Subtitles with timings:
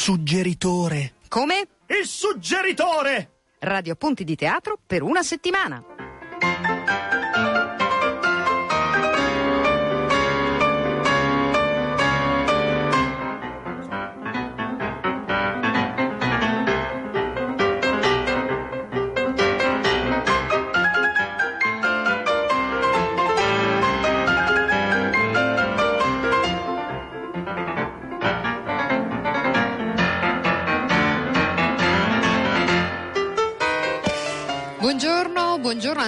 [0.00, 1.12] suggeritore.
[1.28, 1.68] Come?
[1.88, 3.40] Il suggeritore!
[3.58, 5.84] Radio Punti di Teatro per una settimana.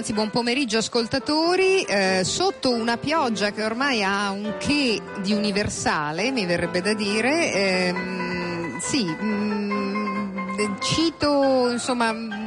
[0.03, 1.83] Anzi buon pomeriggio ascoltatori.
[1.83, 7.53] Eh, sotto una pioggia che ormai ha un che di universale, mi verrebbe da dire,
[7.53, 12.42] ehm, sì, mm, cito insomma mm,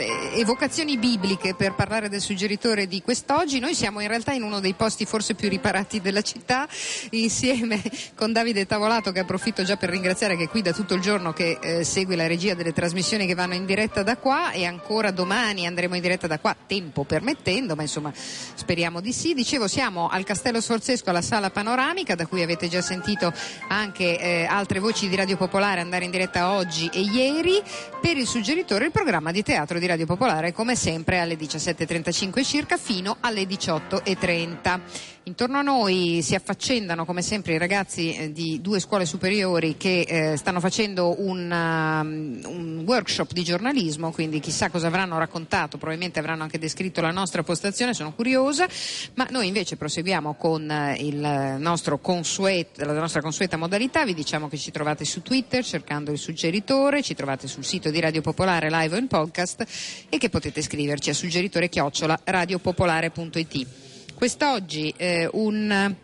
[0.00, 3.58] evocazioni bibliche per parlare del suggeritore di quest'oggi.
[3.58, 6.66] Noi siamo in realtà in uno dei posti forse più riparati della città,
[7.10, 7.80] insieme
[8.16, 11.32] con Davide Tavolato, che approfitto già per ringraziare che è qui da tutto il giorno
[11.32, 15.10] che eh, segue la regia delle trasmissioni che vanno in diretta da qua e ancora
[15.10, 19.34] domani andremo in diretta da qua, tempo permettendo, ma insomma speriamo di sì.
[19.34, 23.32] Dicevo, siamo al Castello Sforzesco, alla sala panoramica, da cui avete già sentito
[23.68, 27.62] anche eh, altre voci di Radio Popolare andare in diretta oggi e ieri
[28.00, 32.76] per il suggeritore il programma di teatro di Radio Popolare come sempre alle 17.35 circa
[32.76, 34.80] fino alle 18.30.
[35.26, 40.00] Intorno a noi si affaccendano come sempre i ragazzi eh, di due scuole superiori che
[40.00, 46.18] eh, stanno facendo un, um, un, workshop di giornalismo, quindi chissà cosa avranno raccontato, probabilmente
[46.18, 48.66] avranno anche descritto la nostra postazione, sono curiosa,
[49.14, 54.48] ma noi invece proseguiamo con eh, il nostro consuet, la nostra consueta modalità, vi diciamo
[54.48, 58.68] che ci trovate su Twitter cercando il suggeritore, ci trovate sul sito di Radio Popolare
[58.68, 59.64] live o in podcast
[60.10, 63.93] e che potete scriverci a suggeritore chiocciola radiopopolare.it.
[64.14, 65.96] Quest'oggi eh, un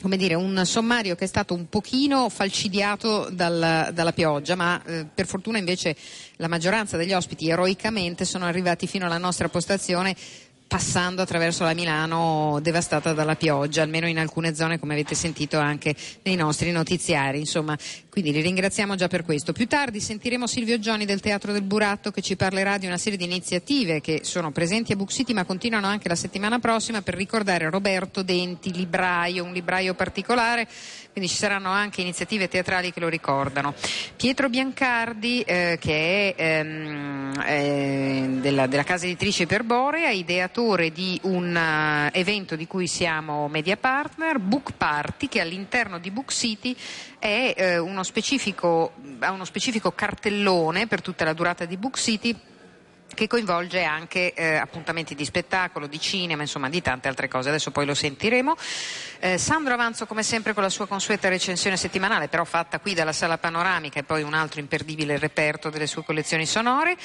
[0.00, 5.06] come dire, un sommario che è stato un pochino falcidiato dal, dalla pioggia, ma eh,
[5.12, 5.96] per fortuna invece
[6.36, 10.14] la maggioranza degli ospiti eroicamente sono arrivati fino alla nostra postazione
[10.68, 15.94] passando attraverso la Milano devastata dalla pioggia, almeno in alcune zone come avete sentito anche
[16.22, 17.38] nei nostri notiziari.
[17.38, 17.76] Insomma,
[18.10, 19.52] quindi li ringraziamo già per questo.
[19.52, 23.16] Più tardi sentiremo Silvio Gioni del Teatro del Buratto che ci parlerà di una serie
[23.16, 27.14] di iniziative che sono presenti a Book City ma continuano anche la settimana prossima per
[27.14, 30.68] ricordare Roberto Denti, libraio, un libraio particolare,
[31.12, 33.74] quindi ci saranno anche iniziative teatrali che lo ricordano.
[34.16, 41.54] Pietro Biancardi eh, che è ehm, eh, della, della, casa editrice Iperborea, ideatore di un
[41.54, 46.76] uh, evento di cui siamo media partner, Book Party, che all'interno di Book City
[47.18, 52.34] è, eh, uno specifico, ha uno specifico cartellone per tutta la durata di Book City
[53.18, 57.48] che coinvolge anche eh, appuntamenti di spettacolo, di cinema, insomma di tante altre cose.
[57.48, 58.54] Adesso poi lo sentiremo.
[59.18, 63.12] Eh, Sandro Avanzo come sempre con la sua consueta recensione settimanale, però fatta qui dalla
[63.12, 66.96] sala panoramica e poi un altro imperdibile reperto delle sue collezioni sonore.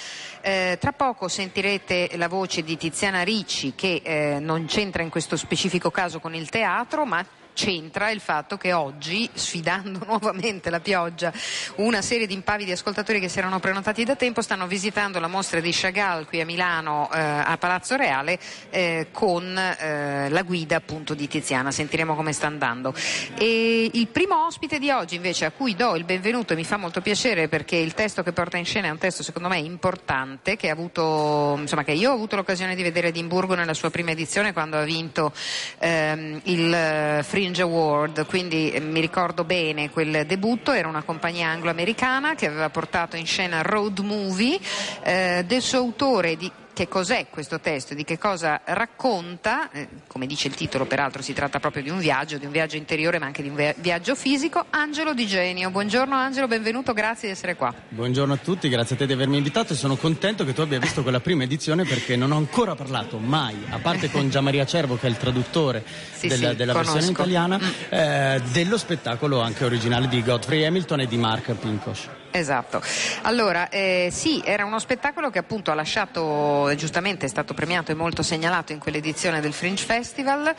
[0.42, 5.36] Eh, tra poco sentirete la voce di Tiziana Ricci che eh, non c'entra in questo
[5.36, 11.32] specifico caso con il teatro, ma c'entra il fatto che oggi, sfidando nuovamente la pioggia,
[11.76, 15.60] una serie di impavidi ascoltatori che si erano prenotati da tempo stanno visitando la mostra
[15.60, 21.14] di Chagall qui a Milano eh, a Palazzo Reale eh, con eh, la guida appunto
[21.14, 21.72] di Tiziana.
[21.72, 22.94] Sentiremo come sta andando.
[23.38, 26.78] E il primo ospite di oggi invece a cui do il benvenuto e mi fa
[26.78, 30.56] molto piacere perché il testo che porta in scena è un testo secondo me importante
[30.56, 34.12] che, avuto, insomma, che io ho avuto l'occasione di vedere a Edimburgo nella sua prima
[34.12, 35.34] edizione quando ha vinto
[35.80, 41.50] ehm, il Free Fringe Award, quindi eh, mi ricordo bene quel debutto, era una compagnia
[41.50, 44.58] anglo-americana che aveva portato in scena Road Movie
[45.04, 50.26] eh, del suo autore di che cos'è questo testo, di che cosa racconta, eh, come
[50.26, 53.28] dice il titolo peraltro si tratta proprio di un viaggio, di un viaggio interiore ma
[53.28, 55.70] anche di un viaggio fisico, Angelo Di Genio.
[55.70, 57.74] Buongiorno Angelo, benvenuto, grazie di essere qua.
[57.90, 60.80] Buongiorno a tutti, grazie a te di avermi invitato e sono contento che tu abbia
[60.80, 64.98] visto quella prima edizione perché non ho ancora parlato mai, a parte con Gianmaria Cervo
[64.98, 67.70] che è il traduttore sì, della, sì, della versione italiana, mm.
[67.90, 72.10] eh, dello spettacolo anche originale di Godfrey Hamilton e di Mark Pinkosh.
[72.36, 72.82] Esatto.
[73.22, 77.94] Allora, eh, sì, era uno spettacolo che appunto ha lasciato, giustamente è stato premiato e
[77.94, 80.52] molto segnalato in quell'edizione del Fringe Festival.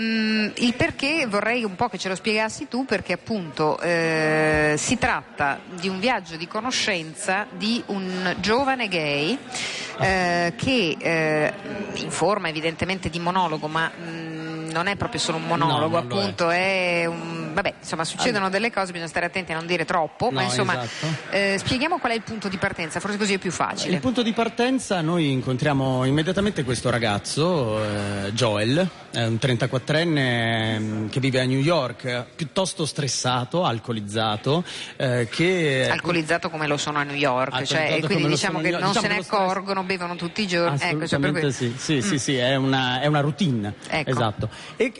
[0.00, 4.98] Mm, il perché vorrei un po' che ce lo spiegassi tu, perché appunto eh, si
[4.98, 9.36] tratta di un viaggio di conoscenza di un giovane gay
[9.98, 11.52] eh, che eh,
[11.94, 16.50] in forma evidentemente di monologo, ma mm, non è proprio solo un monologo, no, appunto,
[16.50, 17.00] è.
[17.00, 20.32] è un vabbè, insomma, succedono delle cose, bisogna stare attenti a non dire troppo, no,
[20.32, 21.06] ma insomma, esatto.
[21.30, 23.94] eh, spieghiamo qual è il punto di partenza, forse così è più facile.
[23.94, 31.08] Il punto di partenza noi incontriamo immediatamente questo ragazzo, eh, Joel, è un 34enne mm,
[31.08, 34.62] che vive a New York, piuttosto stressato, alcolizzato,
[34.96, 35.88] eh, che...
[35.90, 39.16] Alcolizzato come lo sono a New York, cioè, quindi diciamo che non diciamo se ne
[39.16, 40.78] accorgono, bevono tutti i giorni.
[40.82, 41.50] Ecco, cioè per...
[41.50, 42.00] sì, sì, mm.
[42.00, 43.72] sì, sì, è una, è una routine.
[43.88, 44.10] Ecco.
[44.10, 44.50] Esatto.
[44.76, 44.92] E,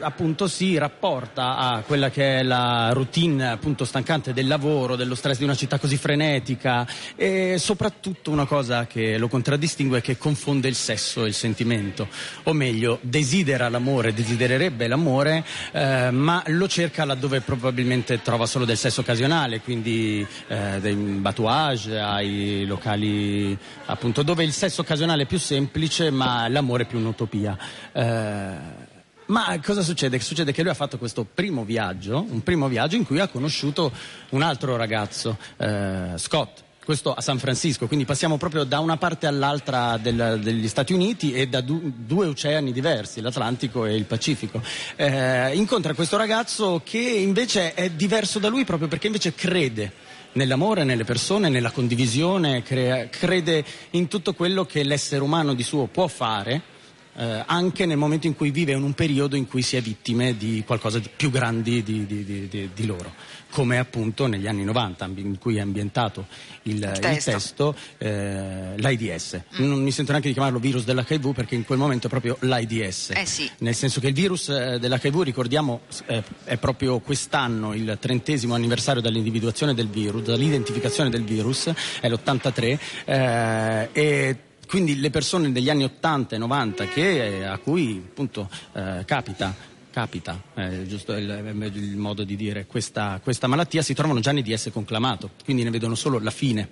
[0.00, 5.38] appunto si rapporta a quella che è la routine appunto stancante del lavoro, dello stress
[5.38, 10.66] di una città così frenetica e soprattutto una cosa che lo contraddistingue è che confonde
[10.66, 12.08] il sesso e il sentimento,
[12.44, 18.76] o meglio desidera l'amore, desidererebbe l'amore eh, ma lo cerca laddove probabilmente trova solo del
[18.76, 23.56] sesso occasionale, quindi eh, dei batouage, ai locali
[23.86, 27.58] appunto dove il sesso occasionale è più semplice ma l'amore è più un'utopia.
[27.92, 28.94] Eh,
[29.26, 30.20] ma cosa succede?
[30.20, 33.90] Succede che lui ha fatto questo primo viaggio, un primo viaggio in cui ha conosciuto
[34.30, 36.64] un altro ragazzo, eh, Scott.
[36.86, 41.32] Questo a San Francisco, quindi passiamo proprio da una parte all'altra del, degli Stati Uniti
[41.32, 44.62] e da du, due oceani diversi, l'Atlantico e il Pacifico.
[44.94, 49.92] Eh, incontra questo ragazzo che invece è diverso da lui proprio perché invece crede
[50.34, 55.86] nell'amore, nelle persone, nella condivisione, crea, crede in tutto quello che l'essere umano di suo
[55.86, 56.74] può fare
[57.16, 60.36] eh, anche nel momento in cui vive in un periodo in cui si è vittime
[60.36, 63.12] di qualcosa di più grandi di, di, di, di loro,
[63.50, 66.26] come appunto negli anni 90 in cui è ambientato
[66.64, 69.42] il, il testo, il testo eh, l'AIDS.
[69.60, 69.68] Mm.
[69.68, 73.10] Non mi sento neanche di chiamarlo virus dell'HIV perché in quel momento è proprio l'AIDS,
[73.14, 73.50] eh sì.
[73.58, 79.00] nel senso che il virus eh, dell'HIV, ricordiamo, eh, è proprio quest'anno il trentesimo anniversario
[79.00, 81.70] dall'individuazione del virus, dall'identificazione del virus,
[82.00, 84.36] è l'83, eh, e
[84.66, 89.74] quindi le persone degli anni 80 e 90 che, eh, a cui appunto eh, capita
[89.96, 94.42] capita, è giusto il, il, modo di dire, questa, questa, malattia si trovano già in
[94.42, 96.68] DS conclamato, quindi ne vedono solo la fine.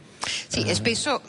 [0.46, 0.68] Sì, eh.
[0.68, 1.22] e spesso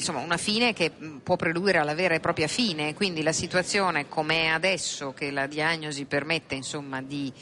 [0.00, 4.44] insomma, una fine che può preludere alla vera e propria fine, quindi la situazione come
[4.44, 7.32] è adesso, che la diagnosi permette insomma, di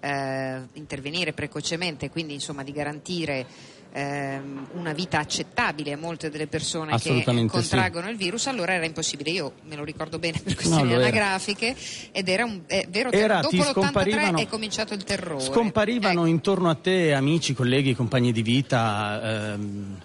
[0.00, 3.46] eh, intervenire precocemente, quindi insomma, di garantire
[3.92, 8.12] ehm, una vita accettabile a molte delle persone che contraggono sì.
[8.12, 9.30] il virus, allora era impossibile.
[9.30, 11.74] Io me lo ricordo bene per questioni no, anagrafiche
[12.12, 15.42] ed era un è vero era, dopo l'83 è cominciato il terrore.
[15.42, 16.30] Scomparivano ecco.
[16.30, 20.00] intorno a te amici, colleghi, compagni di vita ehm,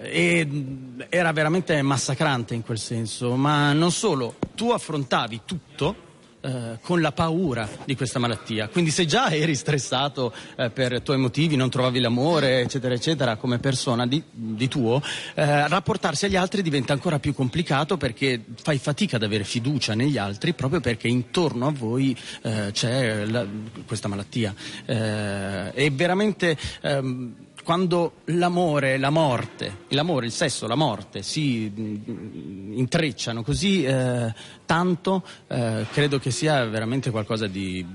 [0.00, 0.46] eh,
[1.08, 6.06] era veramente massacrante in quel senso, ma non solo, tu affrontavi tutto
[6.40, 8.68] eh, con la paura di questa malattia.
[8.68, 13.58] Quindi se già eri stressato eh, per tuoi motivi, non trovavi l'amore, eccetera, eccetera, come
[13.58, 15.02] persona di, di tuo,
[15.34, 20.18] eh, rapportarsi agli altri diventa ancora più complicato perché fai fatica ad avere fiducia negli
[20.18, 23.46] altri proprio perché intorno a voi eh, c'è la,
[23.86, 24.54] questa malattia.
[24.84, 27.34] Eh, e veramente ehm,
[27.68, 34.32] quando l'amore, la morte, l'amore, il sesso, la morte si mm, intrecciano così eh,
[34.64, 37.86] tanto, eh, credo che sia veramente qualcosa di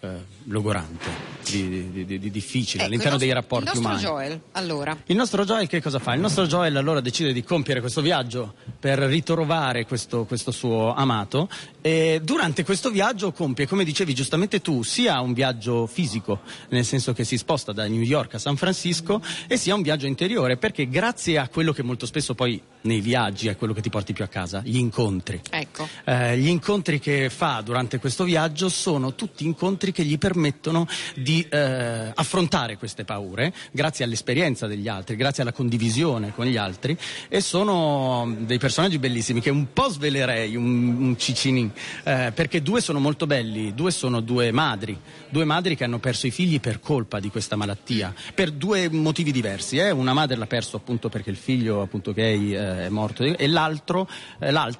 [0.00, 0.08] eh,
[0.46, 1.08] logorante,
[1.48, 3.84] di, di, di, di difficile ecco, all'interno nostro, dei rapporti umani.
[3.84, 4.26] Il nostro umani.
[4.26, 4.96] Joel, allora.
[5.06, 6.14] Il nostro Joel che cosa fa?
[6.14, 11.48] Il nostro Joel allora decide di compiere questo viaggio per ritrovare questo, questo suo amato
[11.82, 17.12] e durante questo viaggio compie, come dicevi giustamente tu, sia un viaggio fisico, nel senso
[17.12, 20.88] che si sposta da New York a San Francisco, e sia un viaggio interiore, perché
[20.88, 24.24] grazie a quello che molto spesso poi nei viaggi è quello che ti porti più
[24.24, 25.40] a casa, gli incontri.
[25.50, 25.88] Ecco.
[26.04, 30.86] Eh, gli incontri che fa durante questo viaggio sono tutti incontri che gli permettono
[31.16, 36.96] di eh, affrontare queste paure, grazie all'esperienza degli altri, grazie alla condivisione con gli altri,
[37.28, 41.71] e sono dei personaggi bellissimi che un po' svelerei, un, un cicinin,
[42.04, 44.98] eh, perché due sono molto belli, due sono due madri,
[45.28, 49.32] due madri che hanno perso i figli per colpa di questa malattia, per due motivi
[49.32, 49.78] diversi.
[49.78, 49.90] Eh?
[49.90, 54.06] Una madre l'ha perso appunto perché il figlio appunto gay eh, è morto e l'altra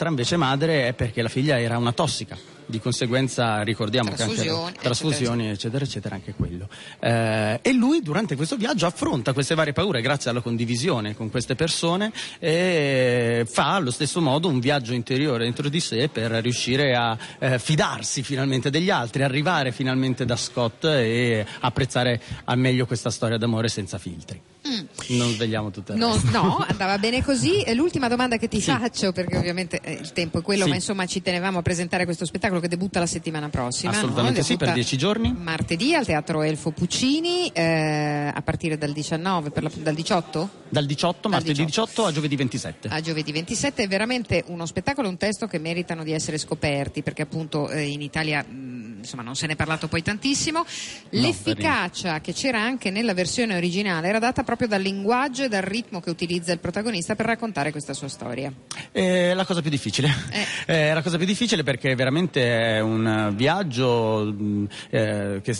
[0.08, 4.78] invece madre è perché la figlia era una tossica di conseguenza ricordiamo trasfusioni, che anche
[4.80, 6.68] trasfusioni eccetera eccetera, anche quello.
[6.98, 11.54] Eh, e lui durante questo viaggio affronta queste varie paure grazie alla condivisione con queste
[11.54, 17.16] persone e fa allo stesso modo un viaggio interiore dentro di sé per riuscire a
[17.38, 23.36] eh, fidarsi finalmente degli altri arrivare finalmente da Scott e apprezzare al meglio questa storia
[23.38, 25.16] d'amore senza filtri Mm.
[25.18, 27.64] Non svegliamo tutte le no, no, andava bene così.
[27.74, 28.70] L'ultima domanda che ti sì.
[28.70, 30.68] faccio, perché ovviamente eh, il tempo è quello, sì.
[30.68, 33.90] ma insomma ci tenevamo a presentare questo spettacolo che debutta la settimana prossima.
[33.90, 34.44] Assolutamente no?
[34.44, 35.34] sì, per dieci giorni.
[35.36, 40.50] Martedì al Teatro Elfo Puccini, eh, a partire dal 19, la, dal 18?
[40.68, 41.84] Dal 18, martedì 18.
[41.86, 42.06] 18.
[42.06, 42.88] a giovedì 27.
[42.88, 47.22] A giovedì 27 è veramente uno spettacolo, un testo che meritano di essere scoperti, perché
[47.22, 48.42] appunto eh, in Italia...
[48.42, 50.64] Mh, insomma non se ne è parlato poi tantissimo.
[51.10, 55.62] L'efficacia no, che c'era anche nella versione originale era data proprio dal linguaggio e dal
[55.62, 58.52] ritmo che utilizza il protagonista per raccontare questa sua storia.
[58.90, 60.08] È la cosa più difficile.
[60.30, 60.90] Eh.
[60.90, 64.34] È la cosa più difficile perché veramente è un viaggio
[64.90, 65.56] eh, che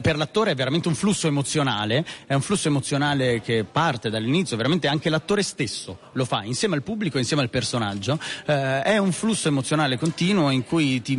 [0.00, 4.88] per l'attore è veramente un flusso emozionale, è un flusso emozionale che parte dall'inizio, veramente
[4.88, 8.18] anche l'attore stesso lo fa insieme al pubblico, insieme al personaggio.
[8.46, 11.16] Eh, è un flusso emozionale continuo in cui ti,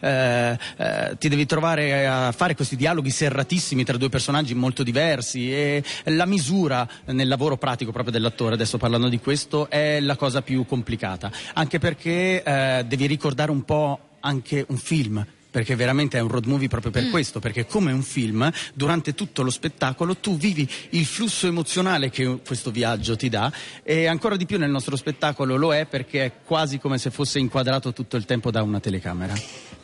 [0.00, 5.52] eh, eh, ti devi trovare a fare questi dialoghi serratissimi tra due personaggi molto diversi
[5.52, 6.41] e la misura
[7.06, 11.78] nel lavoro pratico proprio dell'attore, adesso parlando di questo, è la cosa più complicata, anche
[11.78, 16.66] perché eh, devi ricordare un po' anche un film perché veramente è un road movie
[16.66, 17.10] proprio per mm.
[17.10, 22.40] questo, perché come un film, durante tutto lo spettacolo tu vivi il flusso emozionale che
[22.44, 26.32] questo viaggio ti dà e ancora di più nel nostro spettacolo lo è perché è
[26.42, 29.34] quasi come se fosse inquadrato tutto il tempo da una telecamera.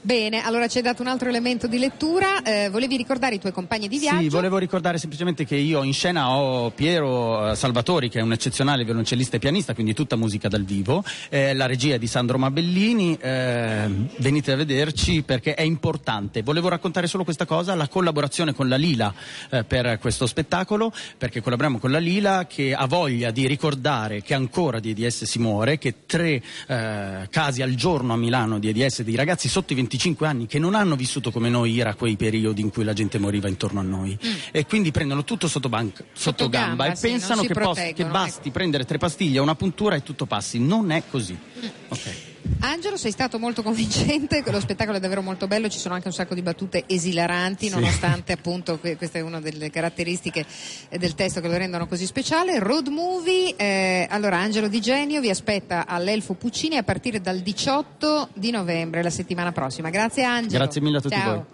[0.00, 3.50] Bene, allora ci hai dato un altro elemento di lettura, eh, volevi ricordare i tuoi
[3.50, 4.20] compagni di viaggio?
[4.20, 8.30] Sì, volevo ricordare semplicemente che io in scena ho Piero eh, Salvatori che è un
[8.30, 13.18] eccezionale violoncellista e pianista, quindi tutta musica dal vivo, eh, la regia di Sandro Mabellini,
[13.20, 16.42] eh, venite a vederci perché è importante.
[16.42, 19.12] Volevo raccontare solo questa cosa, la collaborazione con la Lila
[19.50, 24.34] eh, per questo spettacolo, perché collaboriamo con la Lila che ha voglia di ricordare che
[24.34, 29.02] ancora di EDS si muore, che tre eh, casi al giorno a Milano di EDS
[29.02, 32.60] di ragazzi sotto i 25 anni che non hanno vissuto come noi era quei periodi
[32.60, 34.32] in cui la gente moriva intorno a noi mm.
[34.52, 37.92] e quindi prendono tutto sotto, banca, sotto, sotto gamba, gamba, e sì, pensano che, poss-
[37.94, 38.50] che, basti ecco.
[38.50, 40.58] prendere tre pastiglie, una puntura e tutto passi.
[40.60, 41.32] Non è così.
[41.32, 41.68] Mm.
[41.88, 42.27] Okay.
[42.60, 46.12] Angelo, sei stato molto convincente, lo spettacolo è davvero molto bello, ci sono anche un
[46.12, 47.74] sacco di battute esilaranti, sì.
[47.74, 50.44] nonostante appunto questa è una delle caratteristiche
[50.90, 52.58] del testo che lo rendono così speciale.
[52.58, 58.30] Road movie, eh, allora Angelo Di Genio vi aspetta all'Elfo Puccini a partire dal 18
[58.34, 59.90] di novembre, la settimana prossima.
[59.90, 60.62] Grazie Angelo.
[60.62, 61.46] Grazie mille a tutti Ciao.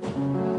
[0.00, 0.57] voi.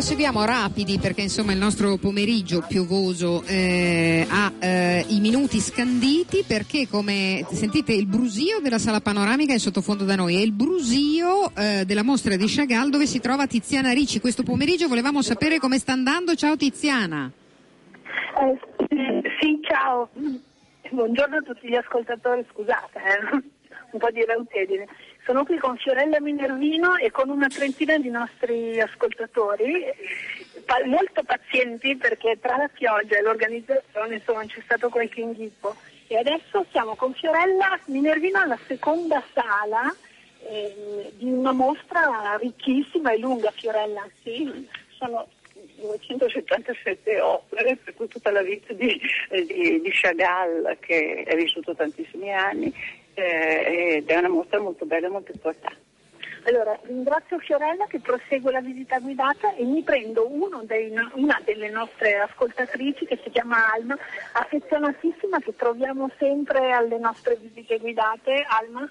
[0.00, 6.88] Proseguiamo rapidi perché insomma il nostro pomeriggio piovoso eh, ha eh, i minuti scanditi perché
[6.88, 11.84] come sentite il brusio della sala panoramica è sottofondo da noi e il brusio eh,
[11.84, 14.20] della mostra di Chagall dove si trova Tiziana Ricci.
[14.20, 16.34] Questo pomeriggio volevamo sapere come sta andando.
[16.34, 17.30] Ciao Tiziana.
[18.40, 20.08] Eh, sì, ciao.
[20.92, 23.36] Buongiorno a tutti gli ascoltatori, scusate, eh,
[23.92, 24.86] un po' di rautedine.
[25.30, 29.84] Sono qui con Fiorella Minervino e con una trentina di nostri ascoltatori,
[30.86, 35.76] molto pazienti perché tra la pioggia e l'organizzazione insomma, c'è stato qualche inghippo.
[36.08, 39.94] E adesso siamo con Fiorella Minervino alla seconda sala
[40.48, 44.04] eh, di una mostra ricchissima e lunga, Fiorella.
[44.24, 44.68] Sì,
[44.98, 45.28] sono
[45.76, 49.00] 277 opere per tutta la vita di,
[49.46, 52.74] di, di Chagall che ha vissuto tantissimi anni
[53.14, 55.88] eh, ed è una mostra molto bella e molto importante.
[56.44, 60.26] Allora, ringrazio Fiorella che prosegue la visita guidata e mi prendo
[60.62, 63.96] dei, una delle nostre ascoltatrici che si chiama Alma,
[64.32, 68.44] affezionatissima che troviamo sempre alle nostre visite guidate.
[68.48, 68.90] Alma?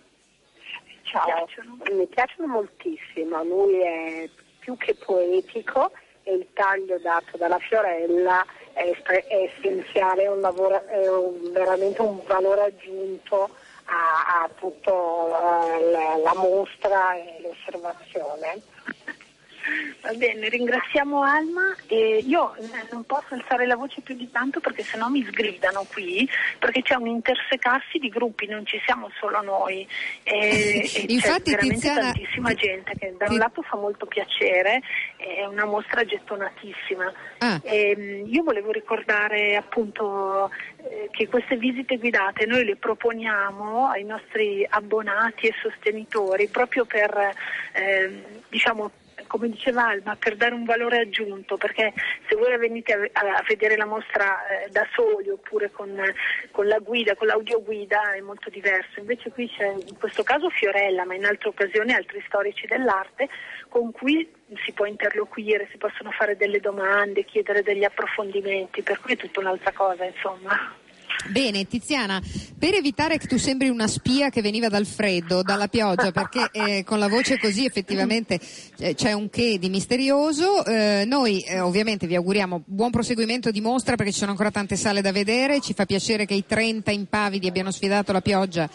[1.04, 7.36] Ciao, mi piacciono, mi piacciono moltissimo, lui è più che poetico e il taglio dato
[7.38, 13.50] dalla Fiorella è, è essenziale, è, un lavoro, è un, veramente un valore aggiunto
[13.90, 18.62] a, a tutta uh, la, la, mostra e l'osservazione.
[20.02, 22.56] Va bene, ringraziamo Alma e io
[22.92, 26.96] non posso alzare la voce più di tanto perché sennò mi sgridano qui, perché c'è
[26.96, 29.88] un intersecarsi di gruppi, non ci siamo solo noi.
[30.24, 32.00] E, e Infatti, c'è veramente Tiziana...
[32.12, 34.82] tantissima gente che da un lato fa molto piacere,
[35.18, 37.14] è una mostra gettonatissima.
[37.40, 37.60] Ah.
[37.64, 44.04] E, ehm, io volevo ricordare appunto eh, che queste visite guidate noi le proponiamo ai
[44.04, 47.34] nostri abbonati e sostenitori proprio per
[47.74, 48.92] eh, diciamo
[49.30, 51.94] come diceva Alma, per dare un valore aggiunto, perché
[52.28, 55.96] se voi venite a, a vedere la mostra eh, da soli oppure con,
[56.52, 59.00] con, la guida, con l'audioguida è molto diverso.
[59.00, 63.30] Invece qui c'è in questo caso Fiorella, ma in altre occasioni altri storici dell'arte
[63.70, 64.28] con cui
[64.66, 69.40] si può interloquire, si possono fare delle domande, chiedere degli approfondimenti, per cui è tutta
[69.40, 70.88] un'altra cosa, insomma.
[71.28, 72.22] Bene, Tiziana,
[72.58, 76.84] per evitare che tu sembri una spia che veniva dal freddo, dalla pioggia, perché eh,
[76.84, 78.40] con la voce così effettivamente
[78.78, 83.62] eh, c'è un che di misterioso, eh, noi eh, ovviamente vi auguriamo buon proseguimento di
[83.62, 86.90] mostra perché ci sono ancora tante sale da vedere, ci fa piacere che i 30
[86.90, 88.70] impavidi abbiano sfidato la pioggia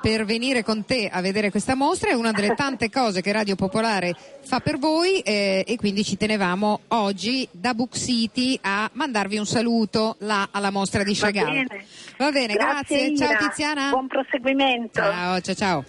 [0.00, 3.56] per venire con te a vedere questa mostra, è una delle tante cose che Radio
[3.56, 9.38] Popolare fa per voi eh, e quindi ci tenevamo oggi da Book City a mandarvi
[9.38, 11.44] un saluto là alla mostra di Chagall.
[11.44, 11.84] Va bene,
[12.16, 13.12] Va bene grazie.
[13.12, 13.16] grazie.
[13.16, 13.90] Ciao Tiziana.
[13.90, 15.00] Buon proseguimento.
[15.00, 15.84] Ciao, ciao, ciao.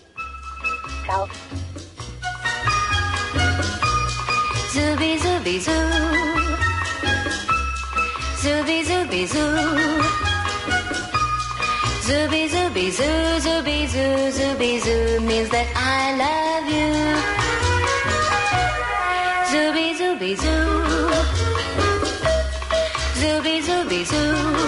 [1.05, 1.27] Ciao.
[4.71, 5.73] Zubi, zubi, zoo.
[8.37, 10.28] Zubi, zubi, zoo.
[12.09, 16.89] Zooby zooby zoo, zooby zoo, zooby zoo means that I love you.
[19.51, 20.65] Zooby zooby zoo.
[23.21, 24.58] Zooby zooby zoo.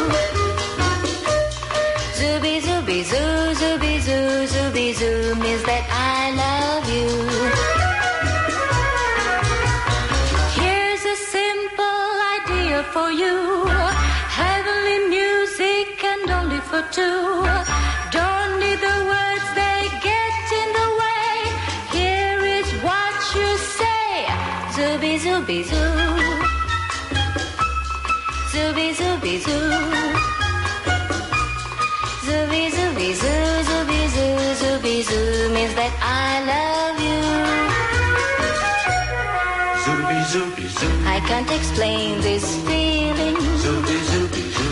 [25.22, 25.78] Zooby zoo.
[28.52, 29.72] Zooby zooby zoo.
[32.26, 37.22] Zooby zooby zoo, zooby zoo, zooby zoo means that I love you.
[39.84, 40.94] Zooby zooby zoo.
[41.06, 42.81] I can't explain this feeling.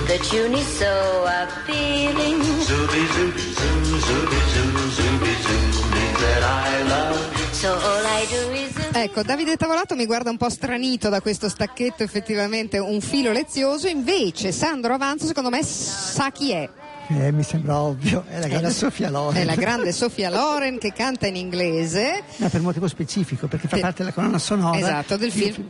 [0.10, 0.90] The tune is so
[1.28, 2.42] appealing.
[2.42, 7.54] Zooby zooby zoo, zooby zoo, zooby zoo means that I love.
[7.54, 8.90] So all I do is.
[8.92, 13.88] Ecco, Davide Tavolato mi guarda un po' stranito da questo stacchetto, effettivamente un filo lezioso,
[13.88, 16.68] invece Sandro Avanzo secondo me sa chi è.
[17.10, 19.40] Eh, mi sembra ovvio, è la grande Eh, Sofia Loren.
[19.42, 22.24] È la grande Sofia Loren che canta in inglese.
[22.38, 25.68] No, per motivo specifico, perché fa parte della colonna sonora Esatto, del film.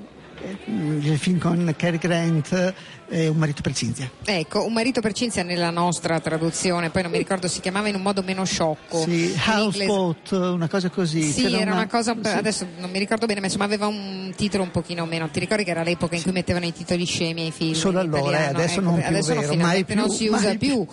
[0.65, 2.73] Del film con Cary Grant
[3.09, 4.09] e Un marito per Cinzia.
[4.23, 7.95] Ecco, un marito per Cinzia nella nostra traduzione, poi non mi ricordo, si chiamava in
[7.95, 9.01] un modo meno sciocco.
[9.03, 11.23] Sì, Houseboat, una cosa così.
[11.23, 12.29] Sì, C'era era una cosa, sì.
[12.29, 15.29] adesso non mi ricordo bene, ma insomma aveva un titolo un pochino meno.
[15.29, 17.73] Ti ricordi che era l'epoca in cui mettevano i titoli scemi ai film?
[17.73, 20.85] Solo allora, eh, adesso non più, adesso vero, mai più, non si usa mai più.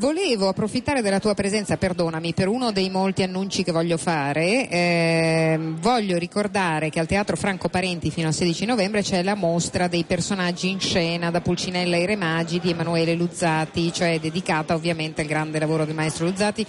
[0.00, 4.66] Volevo approfittare della tua presenza, perdonami, per uno dei molti annunci che voglio fare.
[4.70, 9.88] Ehm, voglio ricordare che al Teatro Franco Parenti fino al 16 novembre c'è la mostra
[9.88, 15.20] dei personaggi in scena da Pulcinella ai Re Magi di Emanuele Luzzati, cioè dedicata ovviamente
[15.20, 16.66] al grande lavoro del maestro Luzzati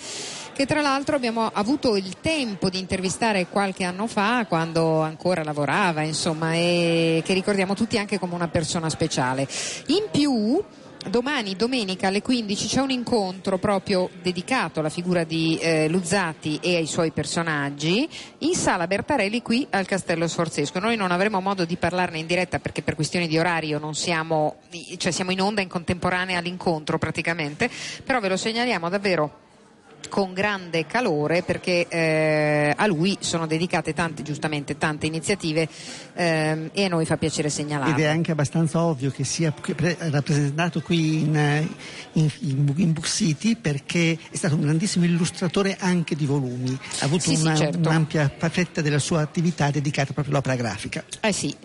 [0.54, 6.02] che tra l'altro abbiamo avuto il tempo di intervistare qualche anno fa quando ancora lavorava,
[6.02, 9.48] insomma, e che ricordiamo tutti anche come una persona speciale.
[9.88, 10.62] In più
[11.10, 16.76] Domani, domenica alle 15, c'è un incontro proprio dedicato alla figura di eh, Luzzati e
[16.76, 18.08] ai suoi personaggi
[18.40, 20.80] in sala Bertarelli qui al Castello Sforzesco.
[20.80, 24.58] Noi non avremo modo di parlarne in diretta perché per questioni di orario non siamo,
[24.98, 27.70] cioè siamo in onda in contemporanea all'incontro praticamente,
[28.06, 29.50] però ve lo segnaliamo davvero
[30.10, 35.68] con grande calore perché eh, a lui sono dedicate tante, giustamente, tante iniziative
[36.14, 37.94] ehm, e a noi fa piacere segnalarlo.
[37.94, 39.54] Ed è anche abbastanza ovvio che sia
[40.10, 41.68] rappresentato qui in, eh,
[42.14, 47.24] in, in, Book City perché è stato un grandissimo illustratore anche di volumi, ha avuto
[47.24, 47.78] Sì, sì, una- certo.
[47.78, 51.04] un'ampia fetta della sua attività dedicata proprio all'opera grafica.
[51.20, 51.56] Eh sì,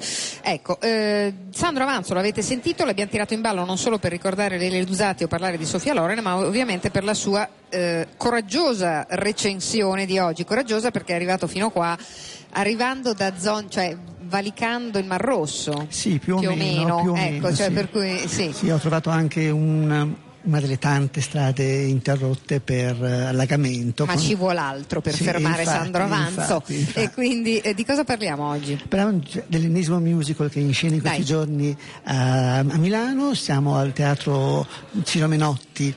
[0.42, 4.84] ecco, eh, Sandro Avanzo l'avete sentito, l'abbiamo tirato in ballo non solo per ricordare Lele
[4.84, 10.18] Lusati o parlare di Sofia Loren, ma ovviamente per la sua eh, coraggiosa recensione di
[10.18, 11.96] oggi, coraggiosa perché è arrivato fino qua,
[12.52, 15.86] arrivando da zone, cioè valicando il Mar Rosso.
[15.88, 16.80] Sì, più o Più o meno.
[16.80, 17.72] meno, più o ecco, meno, cioè sì.
[17.72, 18.52] per cui sì.
[18.52, 24.04] Sì, ho trovato anche un, una delle tante strade interrotte per eh, allagamento.
[24.04, 24.22] Ma con...
[24.22, 26.40] ci vuole altro per sì, fermare infatti, Sandro Avanzo.
[26.40, 27.00] Infatti, infatti.
[27.00, 28.80] E quindi eh, di cosa parliamo oggi?
[28.88, 31.26] Parliamo dell'ennesimo musical che è in scena in questi Dai.
[31.26, 34.66] giorni a, a Milano, siamo al teatro
[35.04, 35.94] Ciro Menotti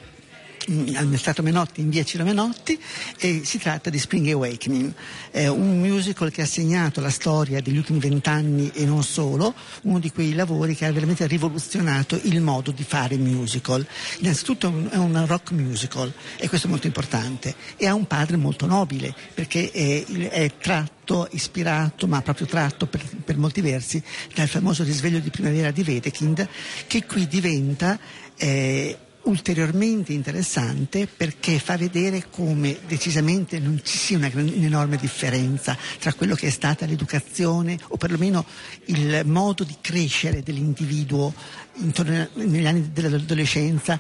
[0.96, 2.80] al Teatro Menotti in via Ciro Menotti
[3.18, 4.94] e si tratta di Spring Awakening,
[5.32, 9.54] è un musical che ha segnato la storia degli ultimi vent'anni e non solo,
[9.84, 13.86] uno di quei lavori che ha veramente rivoluzionato il modo di fare musical.
[14.20, 18.66] Innanzitutto è un rock musical e questo è molto importante e ha un padre molto
[18.66, 24.02] nobile perché è, è tratto, ispirato, ma proprio tratto per, per molti versi
[24.36, 26.48] dal famoso risveglio di primavera di Wedekind
[26.86, 28.00] che qui diventa
[28.38, 36.14] eh, ulteriormente interessante perché fa vedere come decisamente non ci sia una un'enorme differenza tra
[36.14, 38.46] quello che è stata l'educazione o perlomeno
[38.86, 41.34] il modo di crescere dell'individuo
[41.76, 44.00] intorno negli anni dell'adolescenza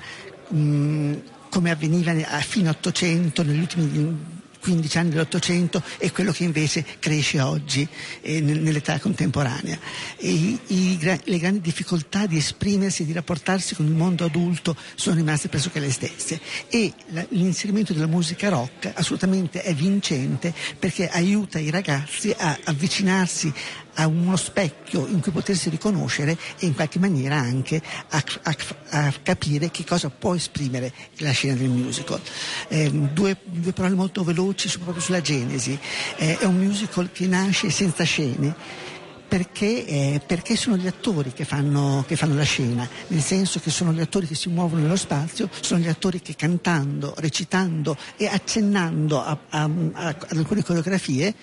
[0.49, 1.13] mh,
[1.49, 7.39] come avveniva a fine 800 negli ultimi 15 anni dell'Ottocento e quello che invece cresce
[7.39, 7.88] oggi
[8.22, 9.78] eh, nel- nell'età contemporanea.
[10.19, 15.15] I- i le grandi difficoltà di esprimersi e di rapportarsi con il mondo adulto sono
[15.15, 21.60] rimaste pressoché le stesse e la- l'inserimento della musica rock assolutamente è vincente perché aiuta
[21.60, 23.52] i ragazzi a avvicinarsi
[24.00, 28.56] a uno specchio in cui potersi riconoscere e in qualche maniera anche a, a-
[28.92, 32.22] a capire che cosa può esprimere la scena del musical.
[32.70, 35.78] Ehm, due, due parole molto veloci su- proprio sulla genesi.
[36.18, 38.88] Eh, è un musical che nasce senza scene.
[39.30, 43.70] Perché, eh, perché sono gli attori che fanno, che fanno la scena, nel senso che
[43.70, 48.26] sono gli attori che si muovono nello spazio, sono gli attori che cantando, recitando e
[48.26, 51.36] accennando a- a- a- ad alcune coreografie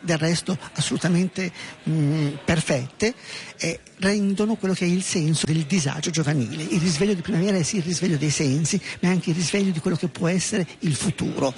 [0.00, 1.52] del resto assolutamente
[1.82, 3.14] mh, perfette,
[3.58, 6.62] eh, rendono quello che è il senso del disagio giovanile.
[6.62, 9.70] Il risveglio di primavera è sì il risveglio dei sensi, ma è anche il risveglio
[9.70, 11.54] di quello che può essere il futuro.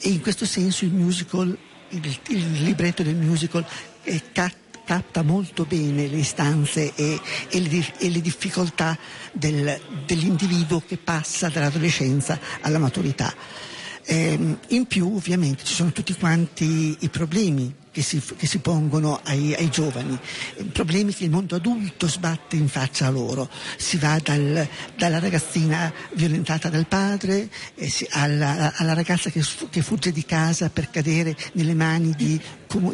[0.00, 1.56] E in questo senso il musical,
[1.90, 3.64] il, il libretto del musical
[4.02, 4.52] eh, ca-
[4.84, 8.96] capta molto bene le istanze e, e le, e le difficoltà
[9.32, 13.34] del- dell'individuo che passa dall'adolescenza alla maturità.
[14.08, 19.20] Ehm, in più ovviamente ci sono tutti quanti i problemi che si, che si pongono
[19.24, 20.18] ai, ai giovani,
[20.56, 23.48] eh, problemi che il mondo adulto sbatte in faccia a loro.
[23.78, 29.80] Si va dal- dalla ragazzina violentata dal padre eh, si- alla, alla ragazza che, che
[29.82, 32.38] fugge di casa per cadere nelle mani di,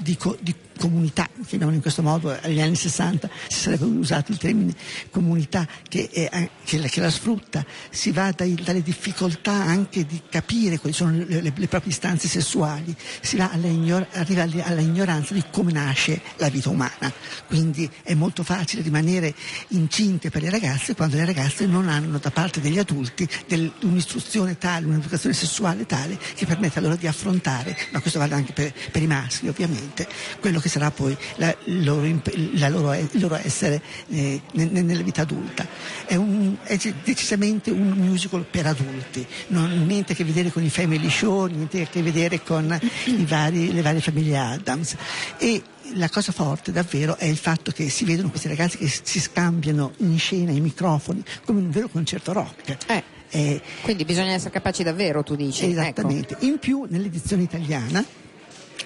[0.01, 4.75] di di comunità, chiamiamolo in questo modo, agli anni 60 si sarebbe usato il termine
[5.11, 10.21] comunità che, è- che la, che la sfrutta, si va dai- dalle difficoltà anche di
[10.29, 13.69] capire quali sono le, le- le proprie istanze sessuali, si va alla,
[14.15, 17.13] arriva alle- alla ignoranza di come nasce la vita umana.
[17.47, 19.35] Quindi è molto facile rimanere
[19.69, 24.59] incinte per le ragazze quando le ragazze non hanno da parte degli adulti del- un'istruzione
[24.59, 29.01] tale, un'educazione sessuale tale che permette loro di affrontare, ma questo vale anche per, per
[29.01, 30.09] i maschi ovviamente,
[30.41, 32.07] quello che sarà poi la, il loro,
[32.55, 35.67] la loro, il loro essere eh, ne- ne- nella vita adulta.
[36.07, 40.71] È, un- è decisamente un musical per adulti, non, niente a che vedere con i
[40.71, 44.97] family show, niente a che vedere con i vari- le varie famiglie Adams.
[45.39, 45.63] E
[45.95, 49.93] la cosa forte davvero è il fatto che si vedono questi ragazzi che si scambiano
[49.99, 52.77] in scena i microfoni come un vero concerto rock.
[52.89, 53.03] Eh,
[53.35, 55.65] Eh, quindi bisogna essere capaci davvero, tu dici.
[55.65, 55.73] Ecco.
[55.81, 56.37] Esattamente.
[56.41, 58.05] In più, nell'edizione italiana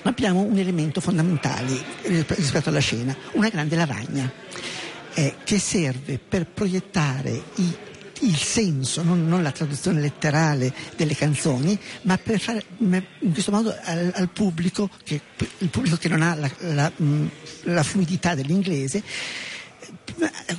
[0.02, 4.30] abbiamo un elemento fondamentale rispetto alla scena, una grande lavagna
[5.14, 7.76] eh, che serve per proiettare i-
[8.20, 13.76] il senso, non, non la traduzione letterale delle canzoni, ma per fare in questo modo
[13.82, 15.20] al, al pubblico, che,
[15.58, 17.26] il pubblico che non ha la, la, mh,
[17.64, 19.02] la fluidità dell'inglese,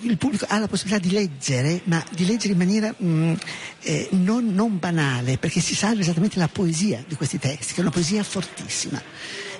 [0.01, 3.33] il pubblico ha la possibilità di leggere, ma di leggere in maniera mh,
[3.81, 7.81] eh, non, non banale, perché si salva esattamente la poesia di questi testi, che è
[7.81, 9.01] una poesia fortissima.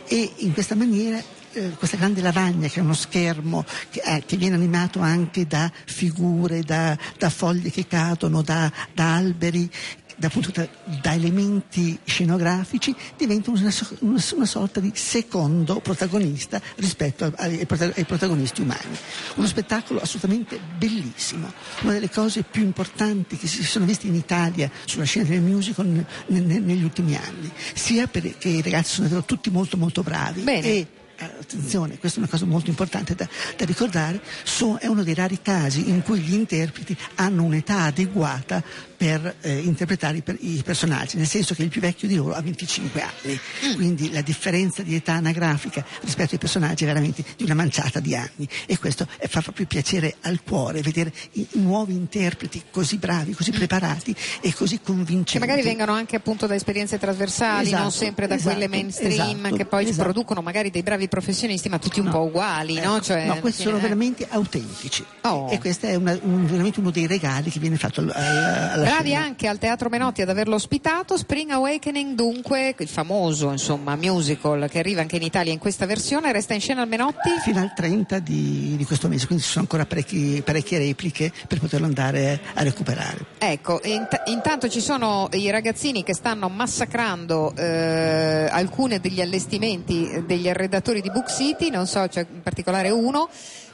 [0.07, 1.21] E in questa maniera
[1.53, 5.71] eh, questa grande lavagna che è uno schermo che, eh, che viene animato anche da
[5.85, 9.69] figure, da, da foglie che cadono, da, da alberi,
[10.19, 10.67] da, appunto, da,
[11.01, 17.65] da elementi scenografici, diventa una, una- una sorta di secondo protagonista rispetto a- ai, ai
[17.65, 18.97] prota- ai protagonisti umani.
[19.35, 21.51] Uno spettacolo assolutamente bellissimo,
[21.83, 25.85] una delle cose più importanti che si sono viste in Italia sulla scena del musical
[25.87, 30.41] ne- ne- negli ultimi anni, sia perché i ragazzi sono davvero tutti molto molto bravi
[30.41, 30.65] Bene.
[30.67, 30.87] e
[31.19, 33.27] attenzione, questa è una cosa molto importante da,
[33.57, 38.63] da ricordare, so, è uno dei rari casi in cui gli interpreti hanno un'età adeguata
[38.97, 42.33] per eh, interpretare i, per, i, personaggi, nel senso che il più vecchio di loro
[42.33, 43.75] ha 25 anni, mm.
[43.75, 48.15] quindi la differenza di età anagrafica rispetto ai personaggi è veramente di una manciata di
[48.15, 53.51] anni e questo fa proprio piacere al cuore vedere i nuovi interpreti così bravi, così
[53.51, 53.55] mm.
[53.55, 55.33] preparati e così convincenti.
[55.33, 59.37] Che magari vengano anche appunto da esperienze trasversali, esatto, non sempre da esatto, quelle mainstream
[59.45, 60.03] esatto, che poi esatto.
[60.03, 63.01] producono magari dei bravi professionisti ma tutti un No, po' uguali, ecco, no?
[63.01, 65.49] Cioè, no, questi sono eh, veramente autentici Oh.
[65.51, 68.86] e questo è una- un- veramente uno dei regali che viene fatto al- al- alla
[68.87, 74.69] Bravi anche al Teatro Menotti ad averlo ospitato, Spring Awakening dunque, il famoso insomma, musical
[74.69, 77.29] che arriva anche in Italia in questa versione, resta in scena al Menotti?
[77.43, 81.59] fino al 30 di, di questo mese, quindi ci sono ancora parecchi- parecchie repliche per
[81.59, 83.25] poterlo andare a recuperare.
[83.39, 90.23] Ecco, int- intanto ci sono i ragazzini che stanno massacrando eh, alcuni degli allestimenti eh,
[90.23, 93.27] degli arredatori di Book City, non so, c'è in particolare uno.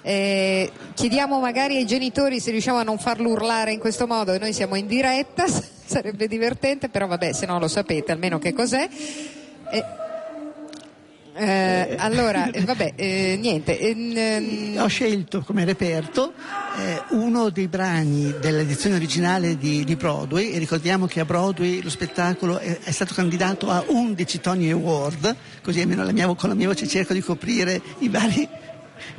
[0.05, 4.51] Eh, chiediamo magari ai genitori se riusciamo a non farlo urlare in questo modo noi
[4.51, 8.87] siamo in diretta, sarebbe divertente, però vabbè, se no lo sapete almeno che cos'è.
[9.71, 9.83] Eh,
[11.35, 13.79] eh, allora, eh, vabbè, eh, niente.
[13.79, 16.33] ehm, Ho scelto come reperto
[16.77, 21.89] eh, uno dei brani dell'edizione originale di, di Broadway e ricordiamo che a Broadway lo
[21.89, 26.55] spettacolo è, è stato candidato a 11 Tony Award, così almeno la mia con la
[26.55, 28.47] mia voce cerco di coprire i vari,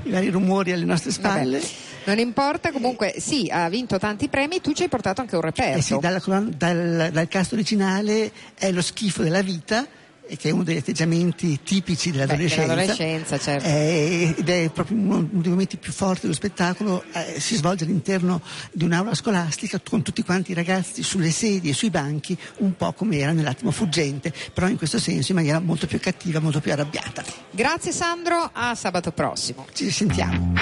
[0.05, 1.59] i vari rumori alle nostre spalle.
[1.59, 1.73] Vabbè,
[2.05, 5.79] non importa, comunque sì, ha vinto tanti premi, tu ci hai portato anche un reperto.
[5.79, 6.21] Eh sì, dalla
[6.57, 9.87] dal, dal cast originale è lo schifo della vita,
[10.27, 12.75] che è uno degli atteggiamenti tipici dell'adolescenza.
[12.75, 13.69] dell'adolescenza, certo.
[13.69, 17.05] Eh, ed è proprio uno, uno dei momenti più forti dello spettacolo.
[17.13, 18.41] eh, si svolge all'interno
[18.73, 22.93] di un'aula scolastica con tutti quanti i ragazzi sulle sedie e sui banchi, un po'
[22.93, 26.73] come era nell'attimo fuggente, però in questo senso in maniera molto più cattiva, molto più
[26.73, 27.23] arrabbiata.
[27.51, 29.67] Grazie Sandro, a sabato prossimo.
[29.73, 30.53] Ci sentiamo.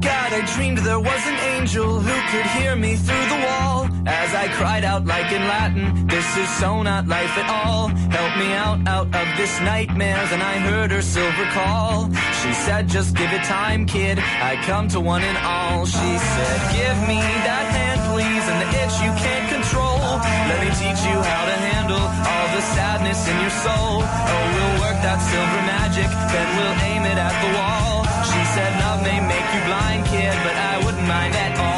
[0.00, 0.32] God,
[4.06, 6.06] as I cried out like in Latin.
[6.06, 7.88] This is so not life at all.
[7.88, 10.18] Help me out, out of this nightmare.
[10.30, 12.10] Then I heard her silver call.
[12.42, 14.18] She said, just give it time, kid.
[14.18, 15.86] I come to one and all.
[15.86, 20.02] She said, give me that hand, please, and the itch you can't control.
[20.50, 24.02] Let me teach you how to handle all the sadness in your soul.
[24.02, 28.02] Oh, we'll work that silver magic, then we'll aim it at the wall.
[28.26, 31.71] She said love may make you blind, kid, but I wouldn't mind at all.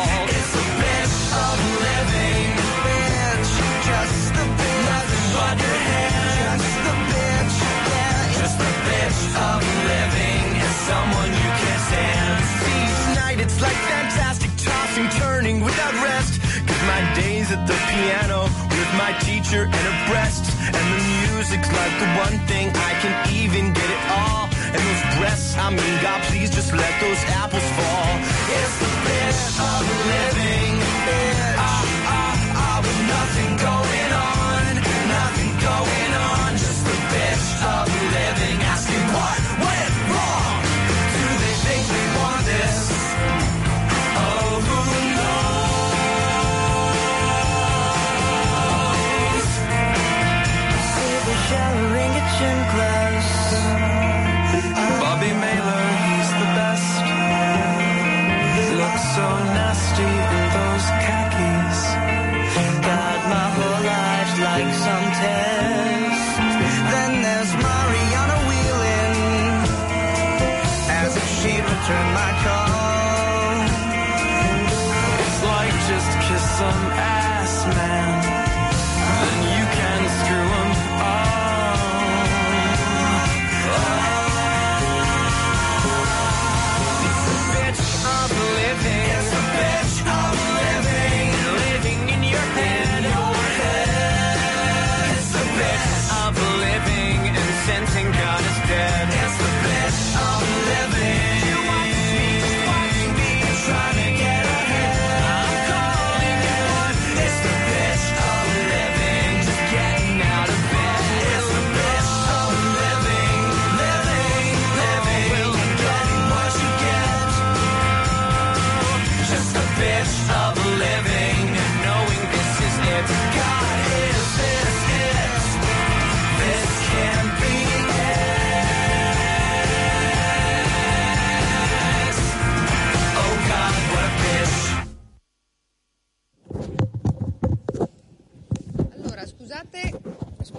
[19.21, 20.51] Teacher and her breasts.
[20.67, 24.49] And the music's like the one thing I can even get it all.
[24.75, 28.11] And those breasts, I mean, God, please just let those apples fall.
[28.59, 30.75] It's the bitch of living.
[31.07, 31.54] Bitch.